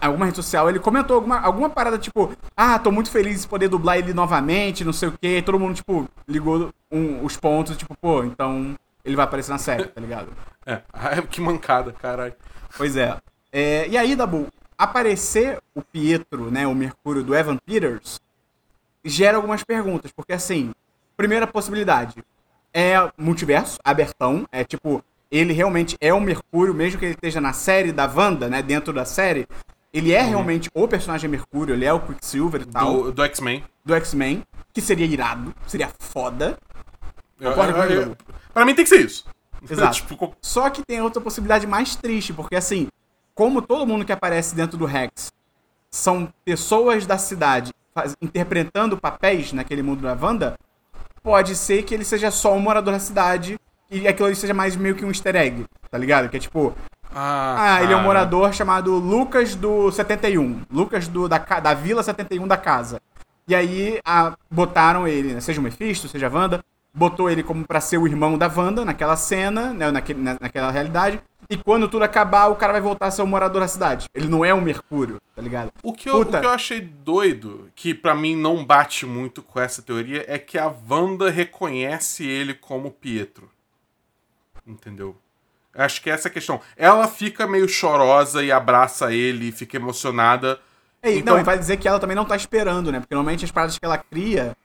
[0.00, 3.68] alguma rede social, ele comentou alguma, alguma parada tipo: Ah, tô muito feliz de poder
[3.68, 5.38] dublar ele novamente, não sei o quê.
[5.38, 9.58] E todo mundo, tipo, ligou um- os pontos, tipo, pô, então ele vai aparecer na
[9.58, 10.28] série, tá ligado?
[10.68, 10.82] É,
[11.30, 12.34] que mancada, caralho.
[12.76, 13.16] Pois é.
[13.52, 18.20] É, e aí, Dabu, aparecer o Pietro, né, o Mercúrio do Evan Peters,
[19.04, 20.72] gera algumas perguntas, porque assim,
[21.16, 22.22] primeira possibilidade
[22.74, 27.52] é multiverso, abertão, é tipo, ele realmente é o Mercúrio, mesmo que ele esteja na
[27.52, 29.46] série da Wanda, né, dentro da série,
[29.92, 33.64] ele é realmente o personagem Mercúrio, ele é o Quicksilver e tal, Do, X-Men.
[33.84, 36.58] do X-Men, que seria irado, seria foda.
[37.40, 38.16] Eu-?
[38.52, 39.24] Pra mim tem que ser isso.
[39.68, 39.96] Exato.
[39.96, 42.88] tipo, Só que tem outra possibilidade mais triste, porque assim,
[43.36, 45.30] como todo mundo que aparece dentro do Rex
[45.90, 50.58] são pessoas da cidade faz- interpretando papéis naquele mundo da Wanda,
[51.22, 53.58] pode ser que ele seja só um morador da cidade
[53.90, 56.28] e aquilo ali seja mais meio que um easter egg, tá ligado?
[56.28, 56.74] Que é tipo,
[57.14, 62.46] ah, ele é um morador chamado Lucas do 71, Lucas do, da, da Vila 71
[62.48, 63.00] da casa.
[63.48, 66.60] E aí a- botaram ele, né, seja o Mephisto, seja a Wanda,
[66.92, 70.70] botou ele como pra ser o irmão da Wanda naquela cena, né, naquele, na- naquela
[70.70, 71.20] realidade.
[71.48, 74.06] E quando tudo acabar, o cara vai voltar a ser o morador da cidade.
[74.14, 75.70] Ele não é um Mercúrio, tá ligado?
[75.82, 79.60] O que, eu, o que eu achei doido, que pra mim não bate muito com
[79.60, 83.48] essa teoria, é que a Wanda reconhece ele como Pietro.
[84.66, 85.16] Entendeu?
[85.74, 86.60] Eu acho que essa é a questão.
[86.76, 90.58] Ela fica meio chorosa e abraça ele, fica emocionada.
[91.02, 92.98] É, Então- Não, e vai dizer que ela também não tá esperando, né?
[92.98, 94.56] Porque normalmente as paradas que ela cria,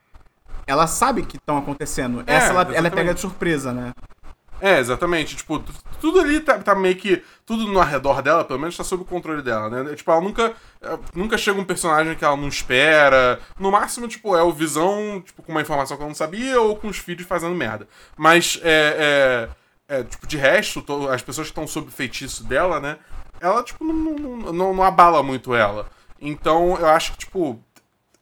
[0.66, 2.24] ela sabe que estão acontecendo.
[2.26, 2.96] É, Essa ela, ela é exatamente.
[2.96, 3.94] pega de surpresa, né?
[4.62, 5.36] É, exatamente.
[5.36, 7.24] Tipo, tu- tudo ali tá, tá meio que.
[7.46, 9.96] Tudo no arredor dela, pelo menos, tá sob o controle dela, né?
[9.96, 10.54] Tipo, ela nunca.
[10.82, 13.40] eh, Nunca chega um personagem que ela não espera.
[13.60, 16.76] No máximo, tipo, é o Visão, tipo, com uma informação que ela não sabia, ou
[16.76, 17.88] com os filhos fazendo merda.
[18.16, 19.50] Mas, é.
[19.90, 22.98] é, é, tipo, de resto, to- as pessoas que estão sob o feitiço dela, né?
[23.42, 25.90] Ela, tipo, não, não, não, não abala muito ela.
[26.22, 27.60] Então, eu acho que, tipo.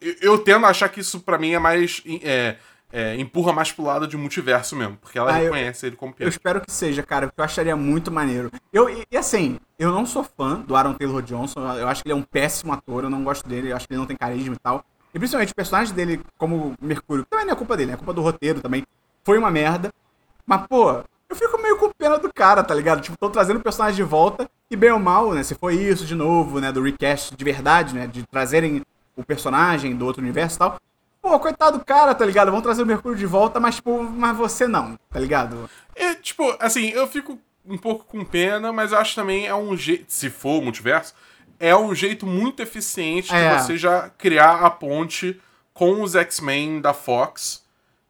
[0.01, 2.01] Eu, eu tendo a achar que isso, pra mim, é mais.
[2.23, 2.55] É,
[2.91, 4.97] é, empurra mais pro lado de multiverso mesmo.
[4.97, 6.29] Porque ela Ah, eu- reconhece ele como Eu Pietro.
[6.29, 8.51] espero que seja, cara, porque eu acharia muito maneiro.
[8.73, 12.07] Eu, e, e assim, eu não sou fã do Aaron Taylor Johnson, eu acho que
[12.09, 14.17] ele é um péssimo ator, eu não gosto dele, eu acho que ele não tem
[14.17, 14.83] carisma e tal.
[15.13, 18.13] E principalmente o personagem dele como Mercúrio, que também não é culpa dele, é culpa
[18.13, 18.83] do roteiro também,
[19.23, 19.91] foi uma merda.
[20.45, 20.91] Mas, pô,
[21.29, 23.01] eu fico meio com pena do cara, tá ligado?
[23.01, 25.43] Tipo, tô trazendo o personagem de volta e bem ou mal, né?
[25.43, 26.71] Se foi isso de novo, né?
[26.71, 28.07] Do recast de verdade, né?
[28.07, 28.81] De trazerem
[29.15, 30.77] o personagem do outro universo e tal.
[31.21, 32.51] Pô, coitado do cara, tá ligado?
[32.51, 35.69] Vão trazer o Mercúrio de volta, mas, tipo, mas você não, tá ligado?
[35.95, 39.75] É, tipo, assim, eu fico um pouco com pena, mas eu acho também é um
[39.75, 41.13] jeito, se for o multiverso,
[41.59, 43.55] é um jeito muito eficiente É.
[43.57, 45.39] de você já criar a ponte
[45.73, 47.63] com os X-Men da Fox,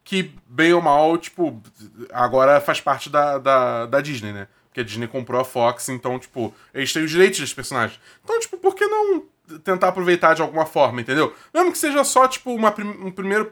[0.03, 1.61] que, bem ou mal, tipo,
[2.13, 4.47] agora faz parte da, da, da Disney, né?
[4.67, 7.99] Porque a Disney comprou a Fox, então, tipo, eles têm os direitos dos personagens.
[8.23, 9.23] Então, tipo, por que não
[9.63, 11.33] tentar aproveitar de alguma forma, entendeu?
[11.53, 12.73] Mesmo que seja só, tipo, uma,
[13.03, 13.51] um primeiro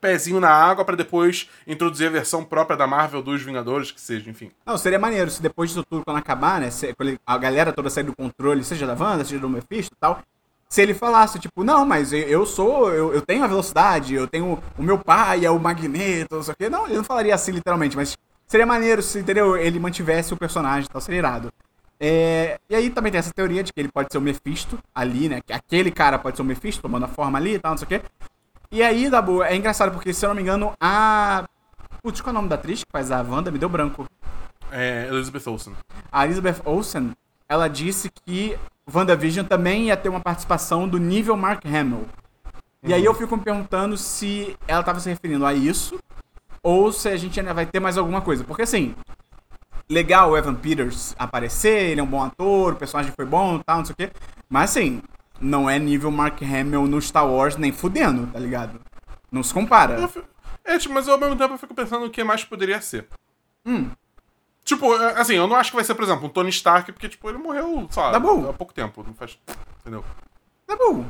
[0.00, 4.30] pezinho na água pra depois introduzir a versão própria da Marvel dos Vingadores, que seja,
[4.30, 4.50] enfim.
[4.64, 6.70] Não, seria maneiro se depois disso tudo, quando acabar, né?
[6.70, 9.98] se- quando a galera toda sair do controle, seja da Wanda, seja do Mephisto e
[9.98, 10.20] tal.
[10.68, 14.26] Se ele falasse, tipo, não, mas eu- eu sou, eu, eu tenho a velocidade, eu
[14.28, 14.62] tenho.
[14.78, 16.68] O meu pai é o Magneto, não sei o quê.
[16.68, 19.56] Não, ele não falaria assim literalmente, mas seria maneiro se, entendeu?
[19.56, 21.50] Ele mantivesse o personagem e tal, seria irado.
[22.00, 25.28] É, e aí também tem essa teoria de que ele pode ser o Mephisto ali,
[25.28, 25.40] né?
[25.44, 27.86] Que aquele cara pode ser o Mephisto, tomando a forma ali e tal, não sei
[27.86, 28.02] o quê.
[28.70, 31.48] E aí, Dabu, é engraçado porque, se eu não me engano, a.
[32.02, 33.50] Putz, qual é o nome da atriz que faz a Wanda?
[33.50, 34.06] Me deu branco.
[34.70, 35.74] É, Elizabeth Olsen.
[36.12, 37.12] A Elizabeth Olsen,
[37.48, 38.56] ela disse que
[38.92, 42.06] WandaVision também ia ter uma participação do nível Mark Hamill.
[42.82, 45.98] E aí eu fico me perguntando se ela estava se referindo a isso
[46.62, 48.44] ou se a gente ainda vai ter mais alguma coisa.
[48.44, 48.94] Porque assim,
[49.88, 53.64] legal o Evan Peters aparecer, ele é um bom ator, o personagem foi bom e
[53.64, 54.10] tal, não sei o quê.
[54.48, 55.02] Mas assim,
[55.40, 58.80] não é nível Mark Hamill no Star Wars nem fudendo, tá ligado?
[59.30, 60.08] Não se compara.
[60.64, 63.06] É, tipo, mas ao mesmo tempo eu fico pensando o que mais poderia ser.
[63.64, 63.90] Hum.
[64.64, 67.08] Tipo, é, assim, eu não acho que vai ser, por exemplo, um Tony Stark, porque,
[67.08, 68.48] tipo, ele morreu, lá, Tá bom.
[68.48, 69.02] há pouco tempo.
[69.06, 69.38] Não faz.
[69.80, 70.04] Entendeu?
[70.66, 71.06] Tá bom.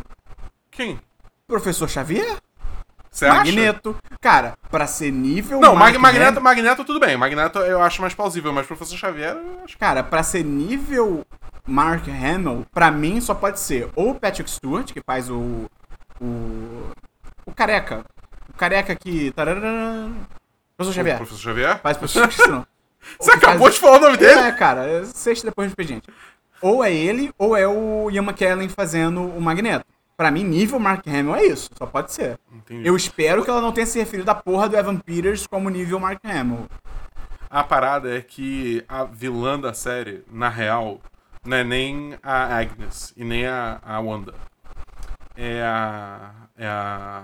[0.71, 1.01] Quem?
[1.47, 2.37] Professor Xavier?
[3.19, 3.39] Você acha?
[3.39, 3.97] Magneto.
[4.21, 7.17] Cara, pra ser nível Não, Mark Mag Magneto, Hamill- Magneto tudo bem.
[7.17, 9.77] Magneto eu acho mais plausível, mas Professor Xavier eu acho.
[9.79, 11.25] Cara, pra ser nível
[11.67, 15.67] Mark Hamill, pra mim só pode ser ou o Patrick Stewart, que faz o.
[16.21, 16.91] O.
[17.47, 18.05] O careca.
[18.49, 19.33] O careca que.
[20.77, 21.15] Professor Xavier.
[21.17, 21.81] O Professor Xavier?
[21.81, 22.67] Faz professor não.
[23.21, 24.39] Você acabou faz- de falar o nome dele?
[24.41, 26.09] É, cara, sexta depois do expediente.
[26.61, 29.85] Ou é ele, ou é o Ian McKellen fazendo o Magneto.
[30.19, 32.41] Pra mim, nível Mark Hamill é isso, só pode ser.
[32.53, 32.85] Entendi.
[32.85, 36.01] Eu espero que ela não tenha se referido à porra do Evan Peters como nível
[36.01, 36.67] Mark Hamill.
[37.49, 41.01] A parada é que a vilã da série, na real,
[41.47, 44.35] não é nem a Agnes e nem a, a Wanda.
[45.37, 46.33] É a.
[46.59, 47.23] É a.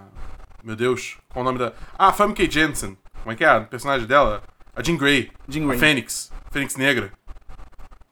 [0.62, 1.72] Meu Deus, qual o nome da.
[1.98, 2.96] Ah, a Famke Jensen.
[3.24, 3.56] Como é que é?
[3.56, 4.40] O personagem dela?
[4.76, 5.32] A Jean Grey.
[5.48, 5.78] Jean A Grey.
[5.80, 6.32] Fênix.
[6.52, 7.10] Fênix Negra.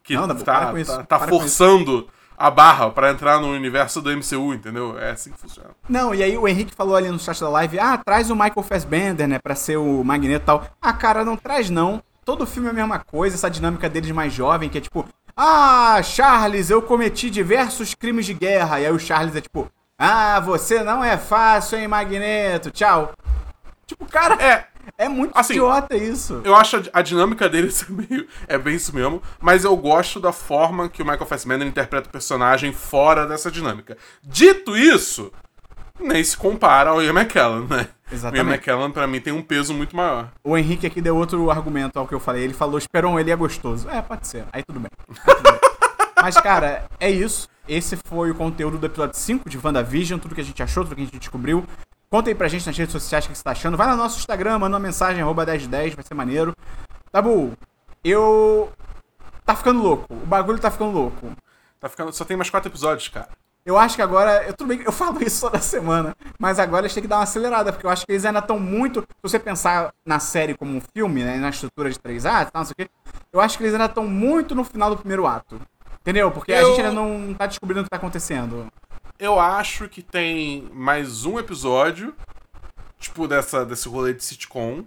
[0.03, 2.09] Que Não, tá, tá, tá forçando
[2.43, 4.99] a barra pra entrar no universo do MCU, entendeu?
[4.99, 5.71] É assim que funciona.
[5.89, 8.65] Não, e aí o Henrique falou ali no chat da live, ah, traz o Michael
[8.65, 10.67] Fassbender, né, pra ser o Magneto e tal.
[10.81, 12.03] Ah, cara, não traz não.
[12.25, 16.03] Todo filme é a mesma coisa, essa dinâmica deles mais jovem, que é tipo, ah,
[16.03, 18.81] Charles, eu cometi diversos crimes de guerra.
[18.81, 23.13] E aí o Charles é tipo, ah, você não é fácil, hein, Magneto, tchau.
[23.87, 24.67] Tipo, cara, É,
[24.97, 26.41] é muito assim, idiota isso.
[26.45, 30.21] Eu acho a, a dinâmica deles é, meio, é bem isso mesmo, mas eu gosto
[30.21, 33.97] da forma que o Michael Fassbender interpreta o personagem fora dessa dinâmica.
[34.23, 35.33] Dito isso,
[36.01, 37.89] nem se compara ao Ian McKellen, né?
[38.11, 38.45] Exatamente.
[38.45, 40.31] O Ian McKellen, pra mim, tem um peso muito maior.
[40.45, 42.45] O Henrique aqui deu outro argumento ao que eu falei.
[42.45, 43.89] Ele falou, Esperon, ele é gostoso.
[43.89, 44.45] É, pode ser.
[44.53, 44.91] Aí tudo bem.
[45.09, 45.61] Aí tudo bem.
[46.23, 47.49] Mas, cara, é isso.
[47.69, 50.21] Esse foi o conteúdo do episódio 5 de WandaVision.
[50.21, 51.65] Tudo que a gente achou, tudo que a gente descobriu.
[52.13, 53.75] Conta aí pra gente nas redes sociais o que você tá achando.
[53.75, 56.55] Vai no nosso Instagram, manda uma mensagem, arroba 1010, vai ser maneiro.
[57.11, 57.55] Tabu,
[58.05, 58.71] eu...
[59.47, 60.13] Tá ficando louco.
[60.13, 61.33] O bagulho tá ficando louco.
[61.81, 63.31] Tá ficando, só tem mais quatro episódios, cara.
[63.65, 64.45] Eu acho que agora.
[64.47, 67.23] Eu, tudo bem eu falo isso toda semana, mas agora eles têm que dar uma
[67.23, 69.01] acelerada, porque eu acho que eles ainda estão muito.
[69.01, 71.39] Se você pensar na série como um filme, né?
[71.39, 72.91] Na estrutura de três atos, tal, não sei o quê.
[73.33, 75.59] eu acho que eles ainda estão muito no final do primeiro ato.
[76.03, 76.31] Entendeu?
[76.31, 78.67] Porque a Eu- gente ainda não tá descobrindo o que tá acontecendo.
[79.23, 82.13] Eu acho que tem mais um episódio,
[82.99, 84.83] tipo, dessa, desse rolê de sitcom.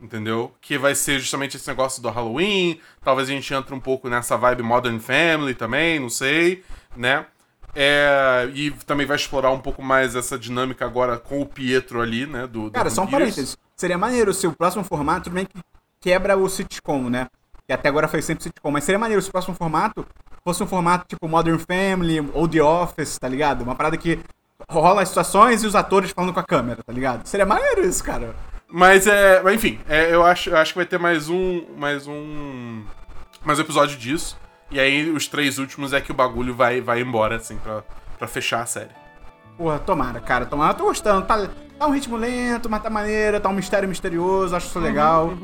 [0.00, 0.54] Entendeu?
[0.62, 2.80] Que vai ser justamente esse negócio do Halloween.
[3.04, 6.64] Talvez a gente entre um pouco nessa vibe Modern Family também, não sei,
[6.96, 7.26] né?
[7.74, 12.24] É, e também vai explorar um pouco mais essa dinâmica agora com o Pietro ali,
[12.24, 12.46] né?
[12.46, 13.58] Do, do Cara, só um parênteses.
[13.76, 15.60] Seria maneiro se o próximo formato, bem que
[16.00, 17.28] quebra o sitcom, né?
[17.68, 20.06] Que até agora foi sempre sitcom, mas seria maneiro se o próximo formato
[20.42, 23.60] fosse um formato tipo Modern Family ou The Office, tá ligado?
[23.60, 24.20] Uma parada que
[24.70, 27.26] rola as situações e os atores falando com a câmera, tá ligado?
[27.26, 28.34] Seria maneiro isso, cara.
[28.72, 29.42] Mas é.
[29.52, 31.66] Enfim, é, eu, acho, eu acho que vai ter mais um.
[31.76, 32.84] Mais um.
[33.44, 34.38] Mais um episódio disso.
[34.70, 37.84] E aí os três últimos é que o bagulho vai, vai embora, assim, pra,
[38.18, 38.92] pra fechar a série.
[39.58, 40.72] Porra, tomara, cara, tomara.
[40.72, 41.26] Eu tô gostando.
[41.26, 41.46] Tá,
[41.78, 45.36] tá um ritmo lento, mas tá maneiro, tá um mistério misterioso, acho isso legal.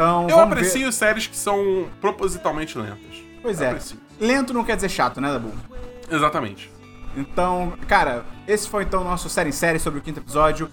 [0.00, 0.92] Então, Eu aprecio ver.
[0.92, 3.22] séries que são propositalmente lentas.
[3.42, 3.70] Pois Eu é.
[3.70, 3.98] aprecio.
[4.18, 5.52] Lento não quer dizer chato, né, Dabu?
[6.10, 6.70] Exatamente.
[7.14, 10.70] Então, cara, esse foi então o nosso série em série sobre o quinto episódio.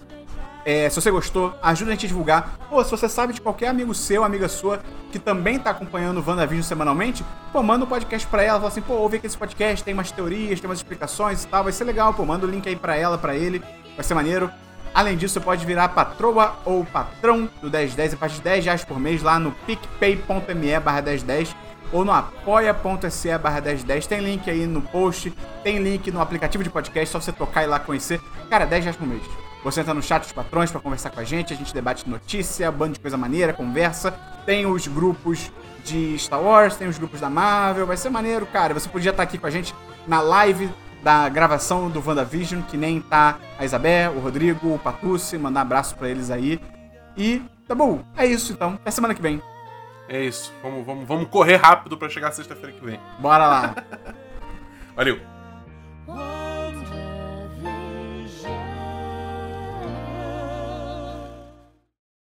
[0.64, 2.58] É, se você gostou, ajuda a gente a divulgar.
[2.70, 4.80] Pô, se você sabe de qualquer amigo seu, amiga sua,
[5.12, 8.82] que também tá acompanhando o WandaVision semanalmente, pô, manda um podcast pra ela, fala assim,
[8.82, 11.84] pô, ouve aqui esse podcast, tem umas teorias, tem umas explicações e tal, vai ser
[11.86, 13.62] legal, pô, manda o link aí pra ela, pra ele,
[13.96, 14.50] vai ser maneiro.
[14.98, 18.84] Além disso, você pode virar patroa ou patrão do 1010 a partir de 10 reais
[18.84, 21.56] por mês lá no picpay.me barra 1010
[21.92, 24.08] ou no apoia.se barra 1010.
[24.08, 25.32] Tem link aí no post,
[25.64, 28.20] tem link no aplicativo de podcast, só você tocar e lá conhecer.
[28.50, 29.22] Cara, 10 reais por mês.
[29.64, 32.72] Você entra no chat dos patrões pra conversar com a gente, a gente debate notícia,
[32.72, 34.12] bando de coisa maneira, conversa.
[34.48, 35.52] Tem os grupos
[35.86, 38.74] de Star Wars, tem os grupos da Marvel, vai ser maneiro, cara.
[38.74, 39.76] Você podia estar aqui com a gente
[40.08, 40.68] na live
[41.04, 45.96] da gravação do WandaVision, que nem tá a Isabel, o Rodrigo, o Patucci, mandar abraço
[45.96, 46.60] pra eles aí.
[47.16, 48.74] E tá bom, é isso então.
[48.74, 49.42] Até semana que vem.
[50.10, 50.54] É isso.
[50.64, 53.00] Vamos, vamos, vamos correr rápido pra chegar sexta-feira que vem.
[53.20, 53.76] Bora lá.
[54.96, 55.37] Valeu!